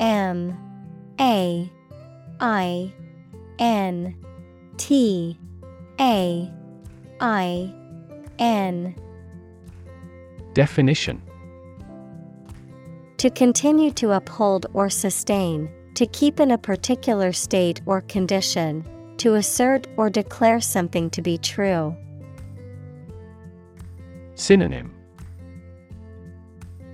[0.00, 0.58] M.
[1.20, 1.70] A.
[2.40, 2.92] I.
[3.60, 4.16] N.
[4.78, 5.38] T.
[6.00, 6.50] A.
[7.20, 7.74] I.
[8.40, 8.96] N.
[10.54, 11.22] Definition
[13.20, 18.82] To continue to uphold or sustain, to keep in a particular state or condition,
[19.18, 21.94] to assert or declare something to be true.
[24.36, 24.94] Synonym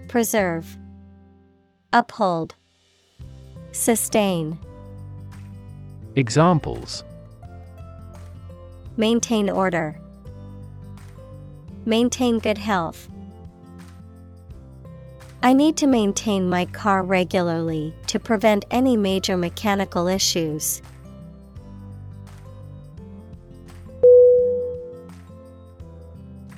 [0.08, 0.76] Preserve,
[1.92, 2.56] Uphold,
[3.70, 4.58] Sustain.
[6.16, 7.04] Examples
[8.96, 9.96] Maintain order.
[11.84, 13.08] Maintain good health.
[15.46, 20.82] I need to maintain my car regularly to prevent any major mechanical issues.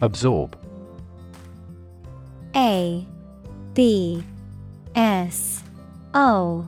[0.00, 0.56] Absorb
[2.56, 3.06] A
[3.74, 4.24] B
[4.94, 5.62] S
[6.14, 6.66] O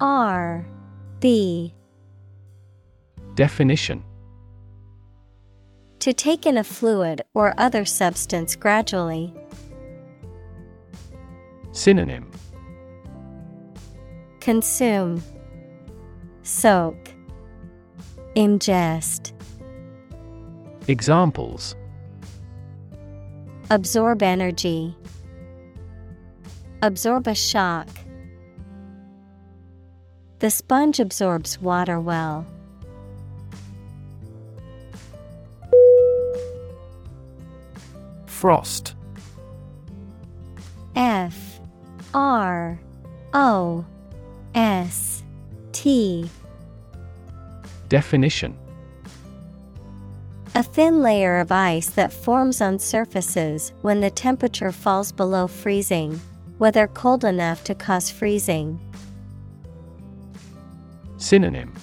[0.00, 0.66] R
[1.20, 1.72] B
[3.36, 4.02] Definition
[6.00, 9.32] To take in a fluid or other substance gradually.
[11.74, 12.30] Synonym.
[14.40, 15.20] Consume,
[16.44, 16.96] Soak,
[18.36, 19.32] Ingest,
[20.86, 21.74] Examples.
[23.70, 24.96] Absorb energy,
[26.80, 27.88] Absorb a shock.
[30.38, 32.46] The sponge absorbs water well.
[38.26, 38.94] Frost.
[40.94, 41.43] F
[42.14, 42.78] R
[43.32, 43.84] O
[44.54, 45.24] S
[45.72, 46.30] T.
[47.88, 48.56] Definition.
[50.54, 56.20] A thin layer of ice that forms on surfaces when the temperature falls below freezing,
[56.58, 58.78] whether cold enough to cause freezing.
[61.16, 61.74] Synonym.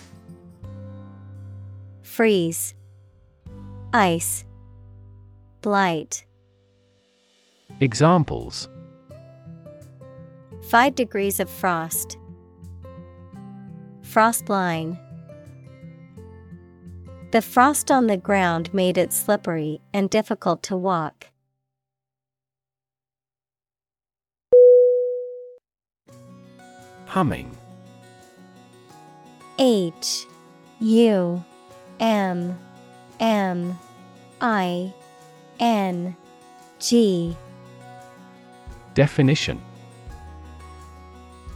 [2.02, 2.74] Freeze,
[3.94, 4.46] Ice,
[5.62, 6.26] Blight.
[7.82, 8.70] Examples
[10.72, 12.18] 5 degrees of frost.
[14.04, 14.98] Frost line.
[17.32, 21.28] The frost on the ground made it slippery and difficult to walk.
[27.08, 27.58] Humming
[29.60, 30.26] H
[30.80, 31.44] U
[32.00, 32.58] M
[33.20, 33.78] M
[34.40, 34.94] I
[35.60, 36.16] N
[36.80, 37.36] G
[38.94, 39.62] Definition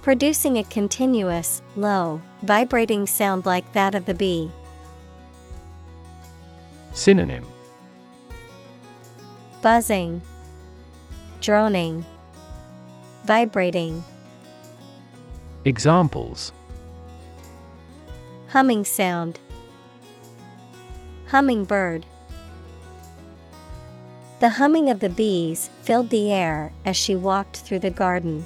[0.05, 4.51] Producing a continuous, low, vibrating sound like that of the bee.
[6.93, 7.43] Synonym
[9.63, 10.21] Buzzing,
[11.41, 12.05] droning,
[13.23, 14.03] vibrating.
[15.65, 16.51] Examples
[18.49, 19.39] Humming sound.
[21.29, 22.05] Hummingbird.
[24.39, 28.45] The humming of the bees filled the air as she walked through the garden.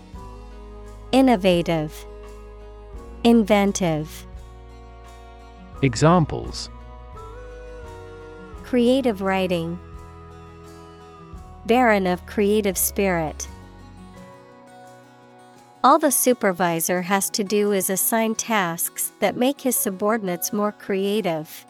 [1.11, 2.05] Innovative,
[3.25, 4.25] Inventive.
[5.81, 6.69] Examples
[8.63, 9.77] Creative writing,
[11.65, 13.49] Barren of creative spirit.
[15.83, 21.65] All the supervisor has to do is assign tasks that make his subordinates more creative.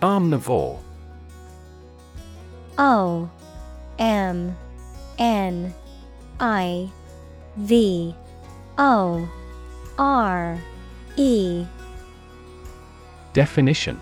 [0.00, 0.78] Omnivore
[2.78, 3.30] O
[3.98, 4.56] M
[5.18, 5.74] N
[6.40, 6.90] I
[7.56, 8.14] V
[8.78, 9.28] O
[9.98, 10.58] R
[11.16, 11.64] E.
[13.32, 14.00] Definition.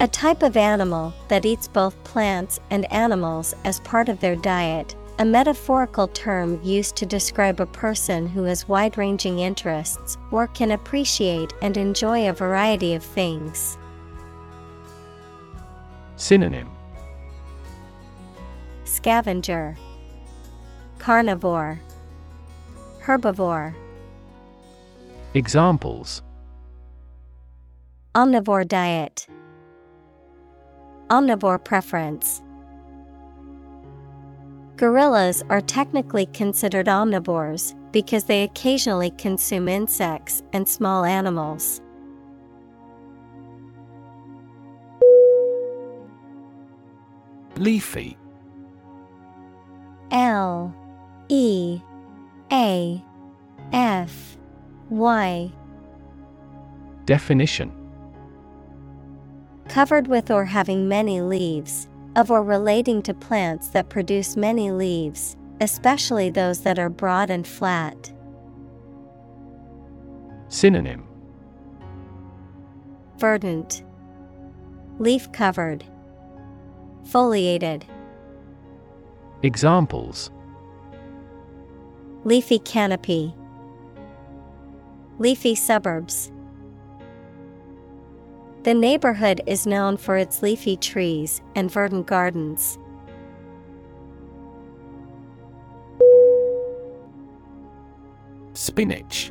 [0.00, 4.94] A type of animal that eats both plants and animals as part of their diet,
[5.18, 10.72] a metaphorical term used to describe a person who has wide ranging interests or can
[10.72, 13.78] appreciate and enjoy a variety of things.
[16.16, 16.73] Synonym
[18.84, 19.76] Scavenger,
[20.98, 21.80] Carnivore,
[23.02, 23.74] Herbivore,
[25.34, 26.22] Examples.
[28.14, 29.26] Omnivore diet,
[31.08, 32.40] Omnivore preference.
[34.76, 41.80] Gorillas are technically considered omnivores because they occasionally consume insects and small animals.
[47.56, 48.16] Leafy
[50.14, 50.72] L
[51.28, 51.80] E
[52.52, 53.04] A
[53.72, 54.38] F
[54.88, 55.52] Y.
[57.04, 57.72] Definition.
[59.68, 65.36] Covered with or having many leaves, of or relating to plants that produce many leaves,
[65.60, 68.12] especially those that are broad and flat.
[70.46, 71.08] Synonym.
[73.18, 73.82] Verdant,
[75.00, 75.84] Leaf covered,
[77.06, 77.84] Foliated.
[79.44, 80.30] Examples
[82.24, 83.34] Leafy canopy,
[85.18, 86.32] Leafy suburbs.
[88.62, 92.78] The neighborhood is known for its leafy trees and verdant gardens.
[98.54, 99.30] Spinach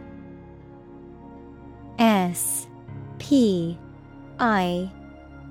[1.98, 2.68] S
[3.18, 3.80] P
[4.38, 4.92] I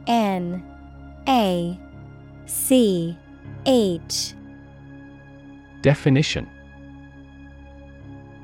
[0.06, 0.62] N
[1.26, 1.76] A
[2.46, 3.18] C
[3.66, 4.34] H
[5.82, 6.48] Definition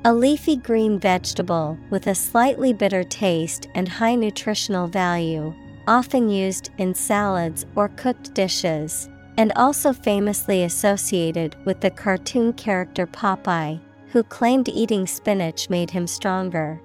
[0.03, 5.53] A leafy green vegetable with a slightly bitter taste and high nutritional value,
[5.87, 13.07] often used in salads or cooked dishes, and also famously associated with the cartoon character
[13.07, 16.81] Popeye, who claimed eating spinach made him stronger.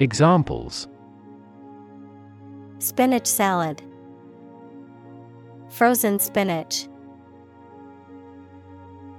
[0.00, 0.88] Examples
[2.80, 3.82] Spinach salad,
[5.68, 6.88] Frozen spinach.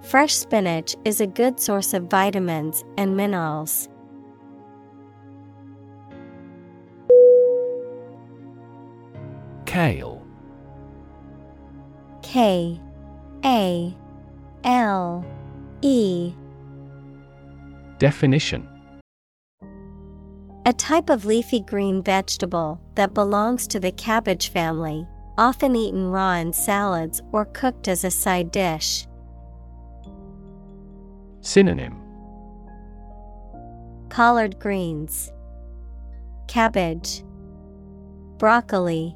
[0.10, 3.88] Fresh spinach is a good source of vitamins and minerals.
[9.68, 10.26] Kale
[12.24, 12.82] K
[13.45, 13.95] A
[14.64, 15.24] L
[15.84, 16.34] E
[17.99, 18.68] Definition
[20.66, 25.05] A type of leafy green vegetable that belongs to the cabbage family,
[25.38, 29.05] often eaten raw in salads or cooked as a side dish.
[31.41, 31.95] Synonym.
[34.09, 35.31] Collard greens,
[36.47, 37.23] Cabbage,
[38.37, 39.15] Broccoli,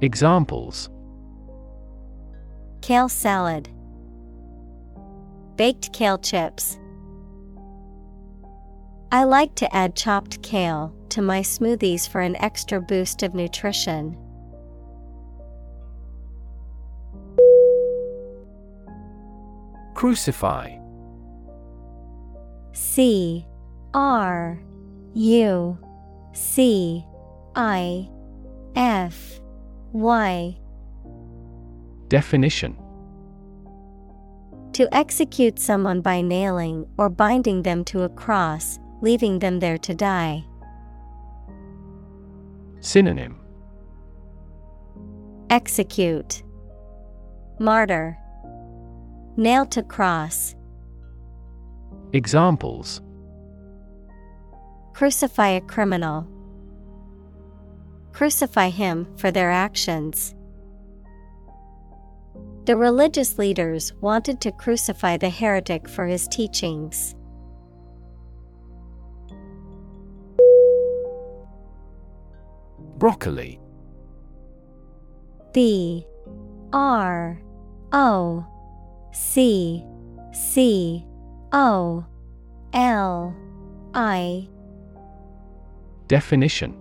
[0.00, 0.90] Examples.
[2.82, 3.68] Kale salad,
[5.56, 6.78] Baked kale chips.
[9.12, 14.16] I like to add chopped kale to my smoothies for an extra boost of nutrition.
[19.94, 20.76] Crucify.
[22.72, 23.46] C
[23.94, 24.60] R
[25.14, 25.78] U
[26.32, 27.04] C
[27.54, 28.08] I
[28.74, 29.40] F
[29.92, 30.56] Y.
[32.08, 32.76] Definition.
[34.72, 39.94] To execute someone by nailing or binding them to a cross, leaving them there to
[39.94, 40.44] die.
[42.80, 43.38] Synonym.
[45.48, 46.42] Execute.
[47.60, 48.18] Martyr
[49.36, 50.54] Nail to cross.
[52.12, 53.00] Examples
[54.92, 56.28] Crucify a criminal.
[58.12, 60.36] Crucify him for their actions.
[62.66, 67.16] The religious leaders wanted to crucify the heretic for his teachings.
[72.98, 73.60] Broccoli
[75.52, 76.06] B
[76.72, 77.42] R
[77.92, 78.46] O
[79.14, 79.84] C
[80.32, 81.06] C
[81.52, 82.04] O
[82.72, 83.34] L
[83.94, 84.48] I
[86.08, 86.76] Definition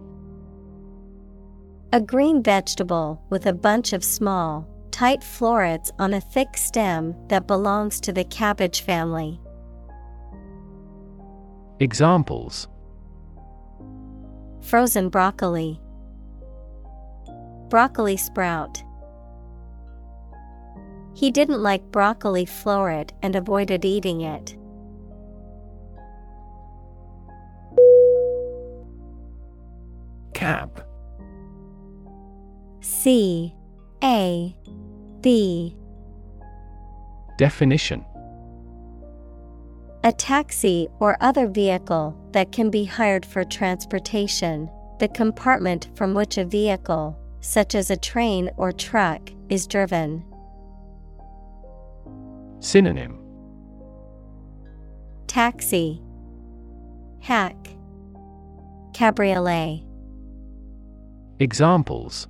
[1.91, 7.45] A green vegetable with a bunch of small, tight florets on a thick stem that
[7.45, 9.39] belongs to the cabbage family.
[11.79, 12.67] Examples
[14.61, 15.79] Frozen broccoli,
[17.69, 18.81] Broccoli sprout.
[21.15, 24.57] He didn't like broccoli floret and avoided eating it.
[30.33, 30.83] Cab
[32.81, 33.55] C.
[34.03, 34.55] A.
[35.21, 35.77] B.
[37.37, 38.03] Definition.
[40.03, 46.37] A taxi or other vehicle that can be hired for transportation, the compartment from which
[46.37, 50.25] a vehicle, such as a train or truck, is driven.
[52.63, 53.19] Synonym.
[55.27, 56.01] Taxi,
[57.19, 57.57] Hack,
[58.93, 59.83] Cabriolet.
[61.41, 62.29] Examples.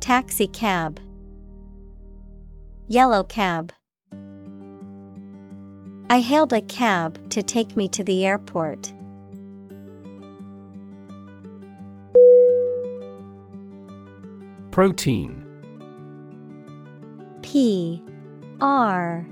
[0.00, 1.00] Taxi cab,
[2.86, 3.72] Yellow cab.
[6.10, 8.92] I hailed a cab to take me to the airport.
[14.70, 15.40] Protein.
[17.40, 18.02] P
[18.64, 19.26] R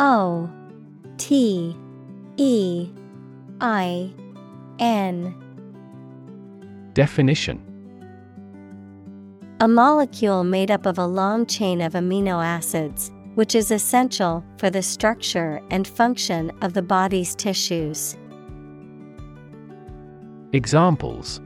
[0.00, 0.50] O
[1.16, 1.76] T
[2.36, 2.90] E
[3.60, 4.12] I
[4.80, 5.32] N
[6.92, 7.62] Definition
[9.60, 14.68] A molecule made up of a long chain of amino acids, which is essential for
[14.68, 18.16] the structure and function of the body's tissues.
[20.52, 21.40] Examples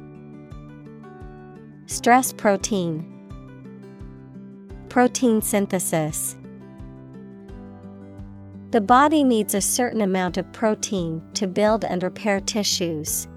[1.84, 3.04] Stress protein,
[4.88, 6.34] Protein synthesis.
[8.70, 13.28] The body needs a certain amount of protein to build and repair tissues.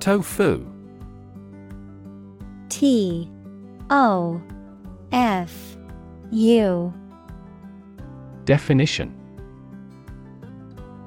[0.00, 0.66] Tofu.
[2.68, 3.30] T
[3.88, 4.42] O
[5.12, 5.76] F
[6.30, 6.92] U.
[8.44, 9.14] Definition.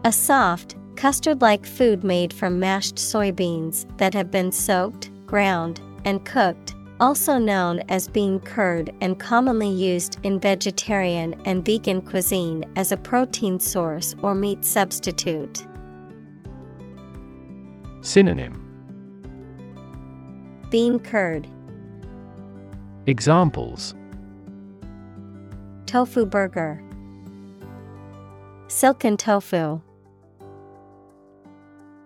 [0.05, 6.23] A soft, custard like food made from mashed soybeans that have been soaked, ground, and
[6.23, 12.91] cooked, also known as bean curd and commonly used in vegetarian and vegan cuisine as
[12.91, 15.65] a protein source or meat substitute.
[18.01, 18.61] Synonym
[20.69, 21.47] Bean curd,
[23.07, 23.93] Examples
[25.85, 26.81] tofu burger,
[28.67, 29.79] silken tofu.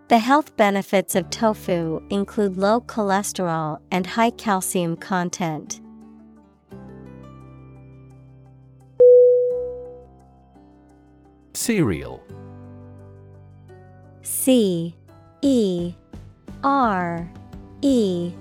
[0.10, 5.82] The health benefits of tofu include low cholesterol and high calcium content.
[11.54, 12.24] Cereal.
[14.24, 14.96] C
[15.44, 15.94] E
[16.64, 17.32] R
[17.84, 18.34] E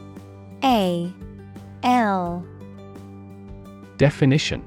[0.65, 1.13] A
[1.83, 2.47] L.
[3.99, 4.65] Definition.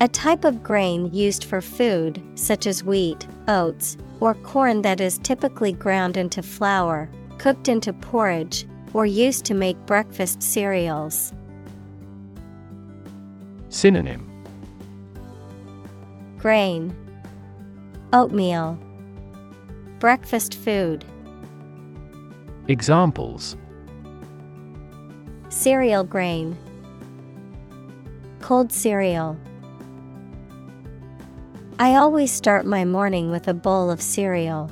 [0.00, 5.18] A type of grain used for food, such as wheat, oats, or corn that is
[5.18, 11.34] typically ground into flour, cooked into porridge, or used to make breakfast cereals.
[13.68, 14.26] Synonym.
[16.38, 16.96] Grain,
[18.14, 18.78] Oatmeal,
[19.98, 21.04] Breakfast food,
[22.66, 23.58] Examples.
[25.50, 26.56] Cereal grain,
[28.40, 29.36] Cold cereal.
[31.78, 34.70] I always start my morning with a bowl of cereal.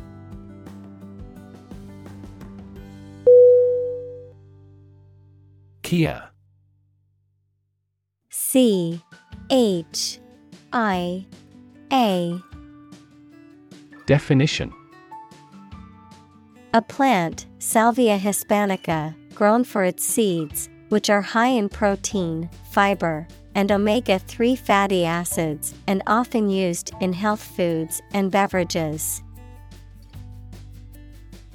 [5.83, 6.31] Chia.
[8.31, 9.03] C
[9.51, 10.21] H
[10.73, 11.27] I
[11.93, 12.41] A.
[14.07, 14.73] Definition.
[16.73, 23.71] A plant, Salvia hispanica, grown for its seeds, which are high in protein, fiber, and
[23.71, 29.23] omega 3 fatty acids and often used in health foods and beverages.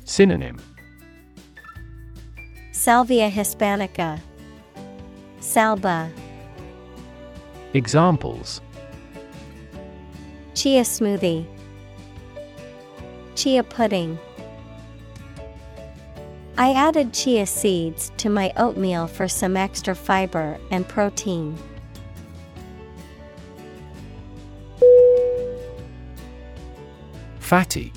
[0.06, 0.58] Synonym
[2.72, 4.20] Salvia hispanica,
[5.40, 6.10] Salba,
[7.74, 8.62] Examples
[10.54, 11.46] Chia smoothie,
[13.36, 14.18] Chia pudding.
[16.58, 21.56] I added chia seeds to my oatmeal for some extra fiber and protein.
[27.48, 27.94] Fatty.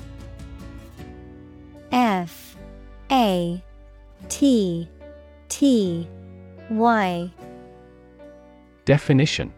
[1.91, 2.55] F
[3.11, 3.61] A
[4.29, 4.87] T
[5.49, 6.07] T
[6.69, 7.29] Y.
[8.85, 9.51] Definition.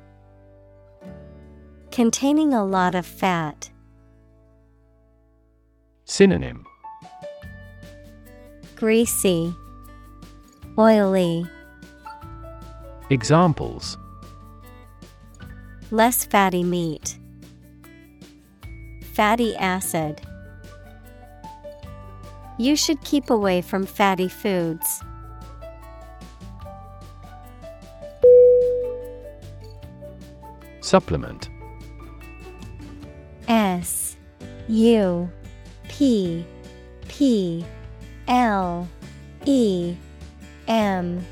[1.92, 3.70] Containing a lot of fat.
[6.06, 6.66] Synonym.
[8.76, 9.54] Greasy,
[10.76, 11.46] Oily,
[13.12, 14.00] Examples.
[15.92, 17.20] Less fatty meat.
[19.14, 20.22] Fatty acid.
[22.58, 25.02] You should keep away from fatty foods.
[30.82, 31.50] Supplement
[33.48, 34.16] S
[34.68, 35.30] U
[35.90, 36.46] P
[37.08, 37.66] P
[38.28, 38.88] L
[39.46, 39.96] E
[40.68, 41.26] M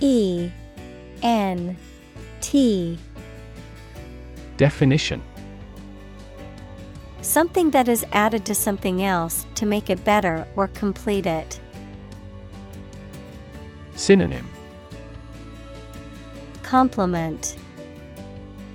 [0.00, 0.50] E
[1.22, 1.76] N
[2.40, 2.98] T
[4.56, 5.22] Definition
[7.28, 11.60] Something that is added to something else to make it better or complete it.
[13.96, 14.48] Synonym
[16.62, 17.58] Complement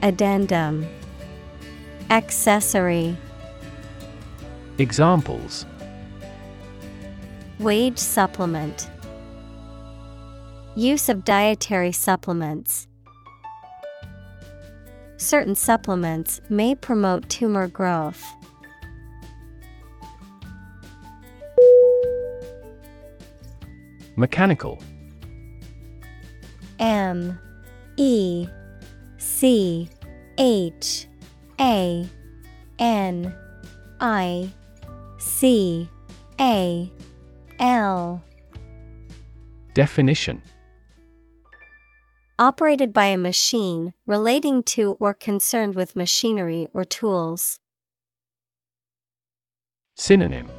[0.04, 0.86] Addendum
[2.12, 3.18] Accessory
[4.78, 5.66] Examples
[7.58, 8.88] Wage supplement
[10.76, 12.88] Use of dietary supplements.
[15.18, 18.24] Certain supplements may promote tumor growth.
[24.16, 24.80] Mechanical
[26.80, 27.40] M
[27.98, 28.48] E
[29.18, 29.90] C
[30.38, 31.08] H
[31.60, 32.08] A
[32.80, 33.36] N
[34.00, 34.50] I
[35.18, 35.90] C
[36.40, 36.92] A
[37.60, 38.24] L.
[39.74, 40.42] Definition
[42.40, 47.60] Operated by a machine, relating to or concerned with machinery or tools.
[49.96, 50.50] Synonym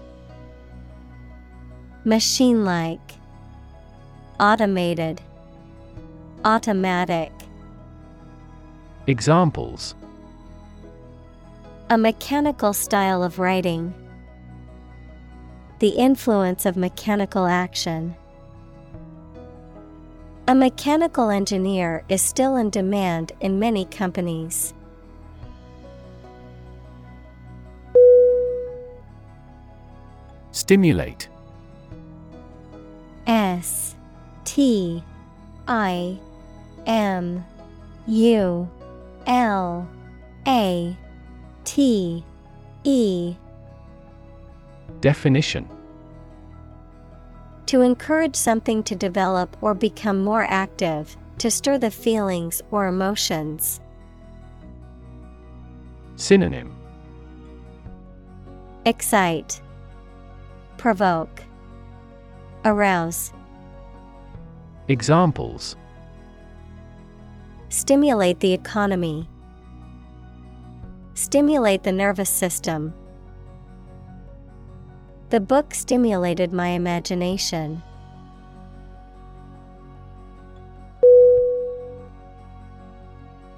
[2.05, 3.15] Machine like,
[4.41, 5.21] Automated,
[6.45, 7.31] Automatic.
[9.07, 9.95] Examples
[11.89, 13.95] A mechanical style of writing.
[15.79, 18.17] The influence of mechanical action.
[20.49, 24.75] A mechanical engineer is still in demand in many companies.
[30.51, 31.29] Stimulate
[33.27, 33.94] S
[34.45, 35.03] T
[35.67, 36.19] I
[36.87, 37.45] M
[38.07, 38.69] U
[39.27, 39.89] L
[40.47, 40.97] A
[41.65, 42.25] T
[42.85, 43.35] E.
[45.01, 45.69] Definition.
[47.67, 53.81] To encourage something to develop or become more active, to stir the feelings or emotions.
[56.17, 56.77] Synonym.
[58.85, 59.63] Excite,
[60.77, 61.43] Provoke,
[62.65, 63.33] Arouse.
[64.89, 65.77] Examples
[67.71, 69.29] Stimulate the economy.
[71.15, 72.93] Stimulate the nervous system.
[75.31, 77.83] The book stimulated my imagination.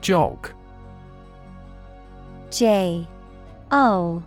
[0.00, 0.52] Jog
[2.52, 3.08] J
[3.72, 4.22] O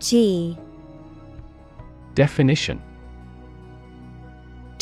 [0.00, 0.58] G
[2.16, 2.82] Definition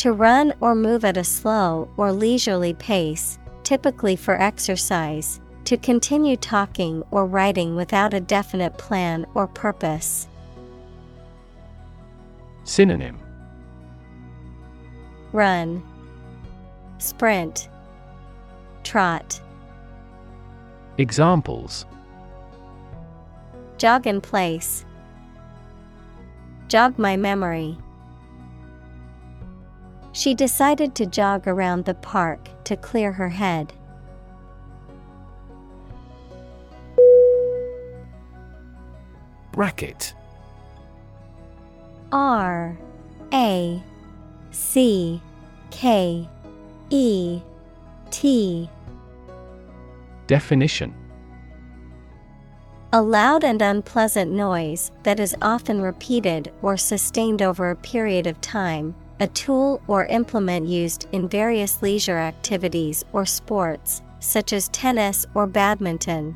[0.03, 6.35] To run or move at a slow or leisurely pace, typically for exercise, to continue
[6.35, 10.27] talking or writing without a definite plan or purpose.
[12.65, 13.17] Synonym
[15.31, 15.81] Run,
[16.97, 17.69] Sprint,
[18.83, 19.39] Trot.
[20.97, 21.85] Examples
[23.77, 24.83] Jog in place.
[26.67, 27.77] Jog my memory.
[30.13, 33.73] She decided to jog around the park to clear her head.
[39.55, 40.13] Racket
[42.11, 42.77] R
[43.33, 43.83] A
[44.51, 45.19] C
[45.71, 46.29] K
[46.91, 47.41] E
[48.11, 48.69] T.
[50.27, 50.93] Definition.
[52.91, 58.39] A loud and unpleasant noise that is often repeated or sustained over a period of
[58.39, 58.93] time,
[59.23, 65.47] a tool or implement used in various leisure activities or sports, such as tennis or
[65.47, 66.35] badminton.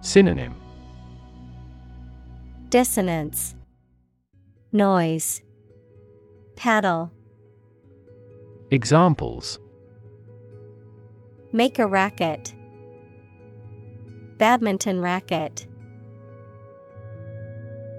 [0.00, 0.52] Synonym
[2.68, 3.54] Dissonance,
[4.72, 5.42] Noise,
[6.56, 7.12] Paddle.
[8.72, 9.60] Examples
[11.52, 12.52] Make a racket.
[14.38, 15.68] Badminton racket.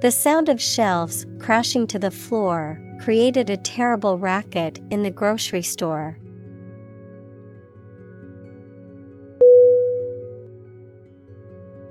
[0.02, 5.62] The sound of shelves crashing to the floor created a terrible racket in the grocery
[5.62, 6.18] store.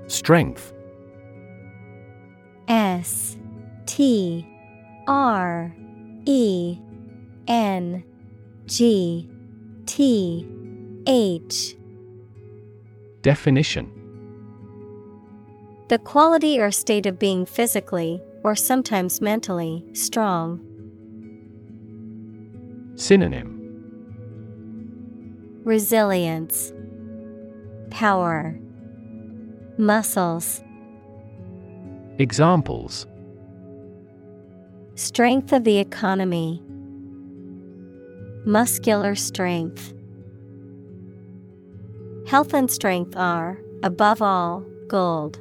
[0.07, 0.73] Strength.
[2.67, 3.37] S
[3.85, 4.45] T
[5.07, 5.73] R
[6.25, 6.77] E
[7.47, 8.03] N
[8.65, 9.29] G
[9.85, 10.45] T
[11.07, 11.77] H.
[13.21, 14.00] Definition
[15.91, 20.61] The quality or state of being physically, or sometimes mentally, strong.
[22.95, 23.57] Synonym
[25.65, 26.71] Resilience,
[27.89, 28.57] Power,
[29.77, 30.63] Muscles,
[32.19, 33.05] Examples
[34.95, 36.63] Strength of the economy,
[38.45, 39.93] Muscular strength.
[42.27, 45.37] Health and strength are, above all, gold.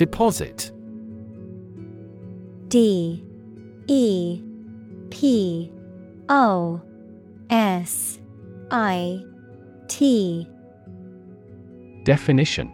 [0.00, 0.72] Deposit.
[2.68, 3.22] D
[3.86, 4.42] E
[5.10, 5.70] P
[6.30, 6.80] O
[7.50, 8.18] S
[8.70, 9.22] I
[9.88, 10.48] T.
[12.04, 12.72] Definition.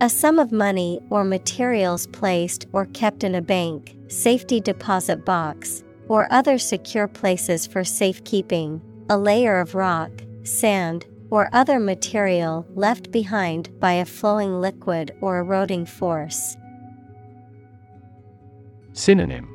[0.00, 5.84] A sum of money or materials placed or kept in a bank, safety deposit box,
[6.08, 10.10] or other secure places for safekeeping, a layer of rock,
[10.42, 16.56] sand, or other material left behind by a flowing liquid or eroding force.
[18.92, 19.48] Synonym.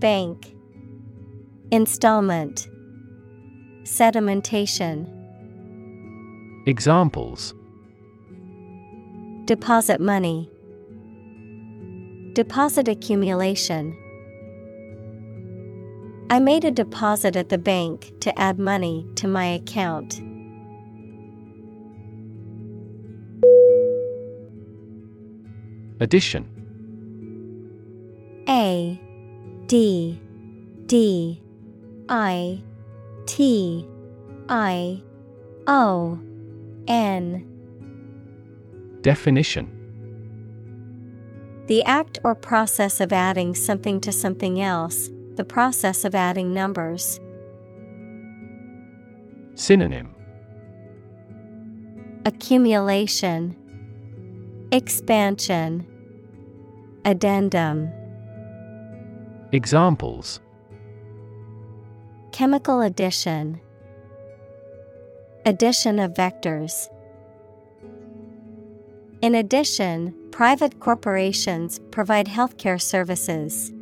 [0.00, 0.54] Bank.
[1.70, 2.68] Installment.
[3.84, 5.06] Sedimentation,
[6.66, 7.54] Examples.
[9.46, 10.50] Deposit money,
[12.34, 13.96] deposit accumulation.
[16.30, 20.20] I made a deposit at the bank to add money to my account.
[26.00, 26.46] Addition.
[28.48, 29.00] A
[29.66, 30.20] D
[30.86, 31.42] D
[32.08, 32.62] I
[33.26, 33.86] T
[34.48, 35.02] I
[35.66, 36.18] O
[36.86, 37.44] N.
[39.00, 39.74] Definition.
[41.66, 47.20] The act or process of adding something to something else, the process of adding numbers.
[49.54, 50.14] Synonym
[52.26, 53.56] Accumulation,
[54.72, 55.86] Expansion,
[57.04, 57.88] Addendum.
[59.52, 60.40] Examples
[62.32, 63.60] Chemical addition,
[65.46, 66.88] Addition of vectors.
[69.22, 73.72] In addition, private corporations provide healthcare services.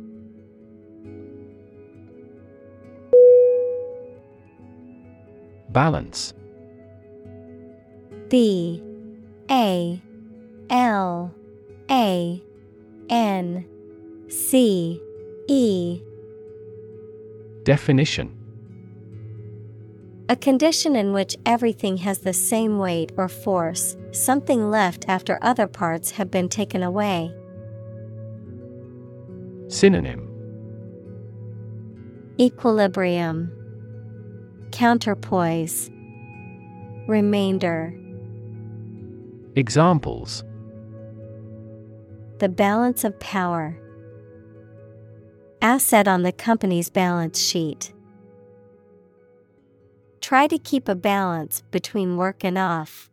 [5.77, 6.33] Balance.
[8.29, 8.81] B
[9.51, 10.01] A
[10.71, 11.31] L
[11.91, 12.43] A
[13.11, 13.65] N
[14.27, 14.99] C
[15.47, 16.01] E.
[17.61, 18.35] Definition.
[20.29, 25.67] A condition in which everything has the same weight or force, something left after other
[25.67, 27.31] parts have been taken away.
[29.67, 30.27] Synonym.
[32.39, 33.51] Equilibrium,
[34.71, 35.89] Counterpoise,
[37.07, 37.93] Remainder.
[39.55, 40.43] Examples
[42.39, 43.79] The balance of power.
[45.61, 47.93] Asset on the company's balance sheet.
[50.21, 53.09] Try to keep a balance between work and off.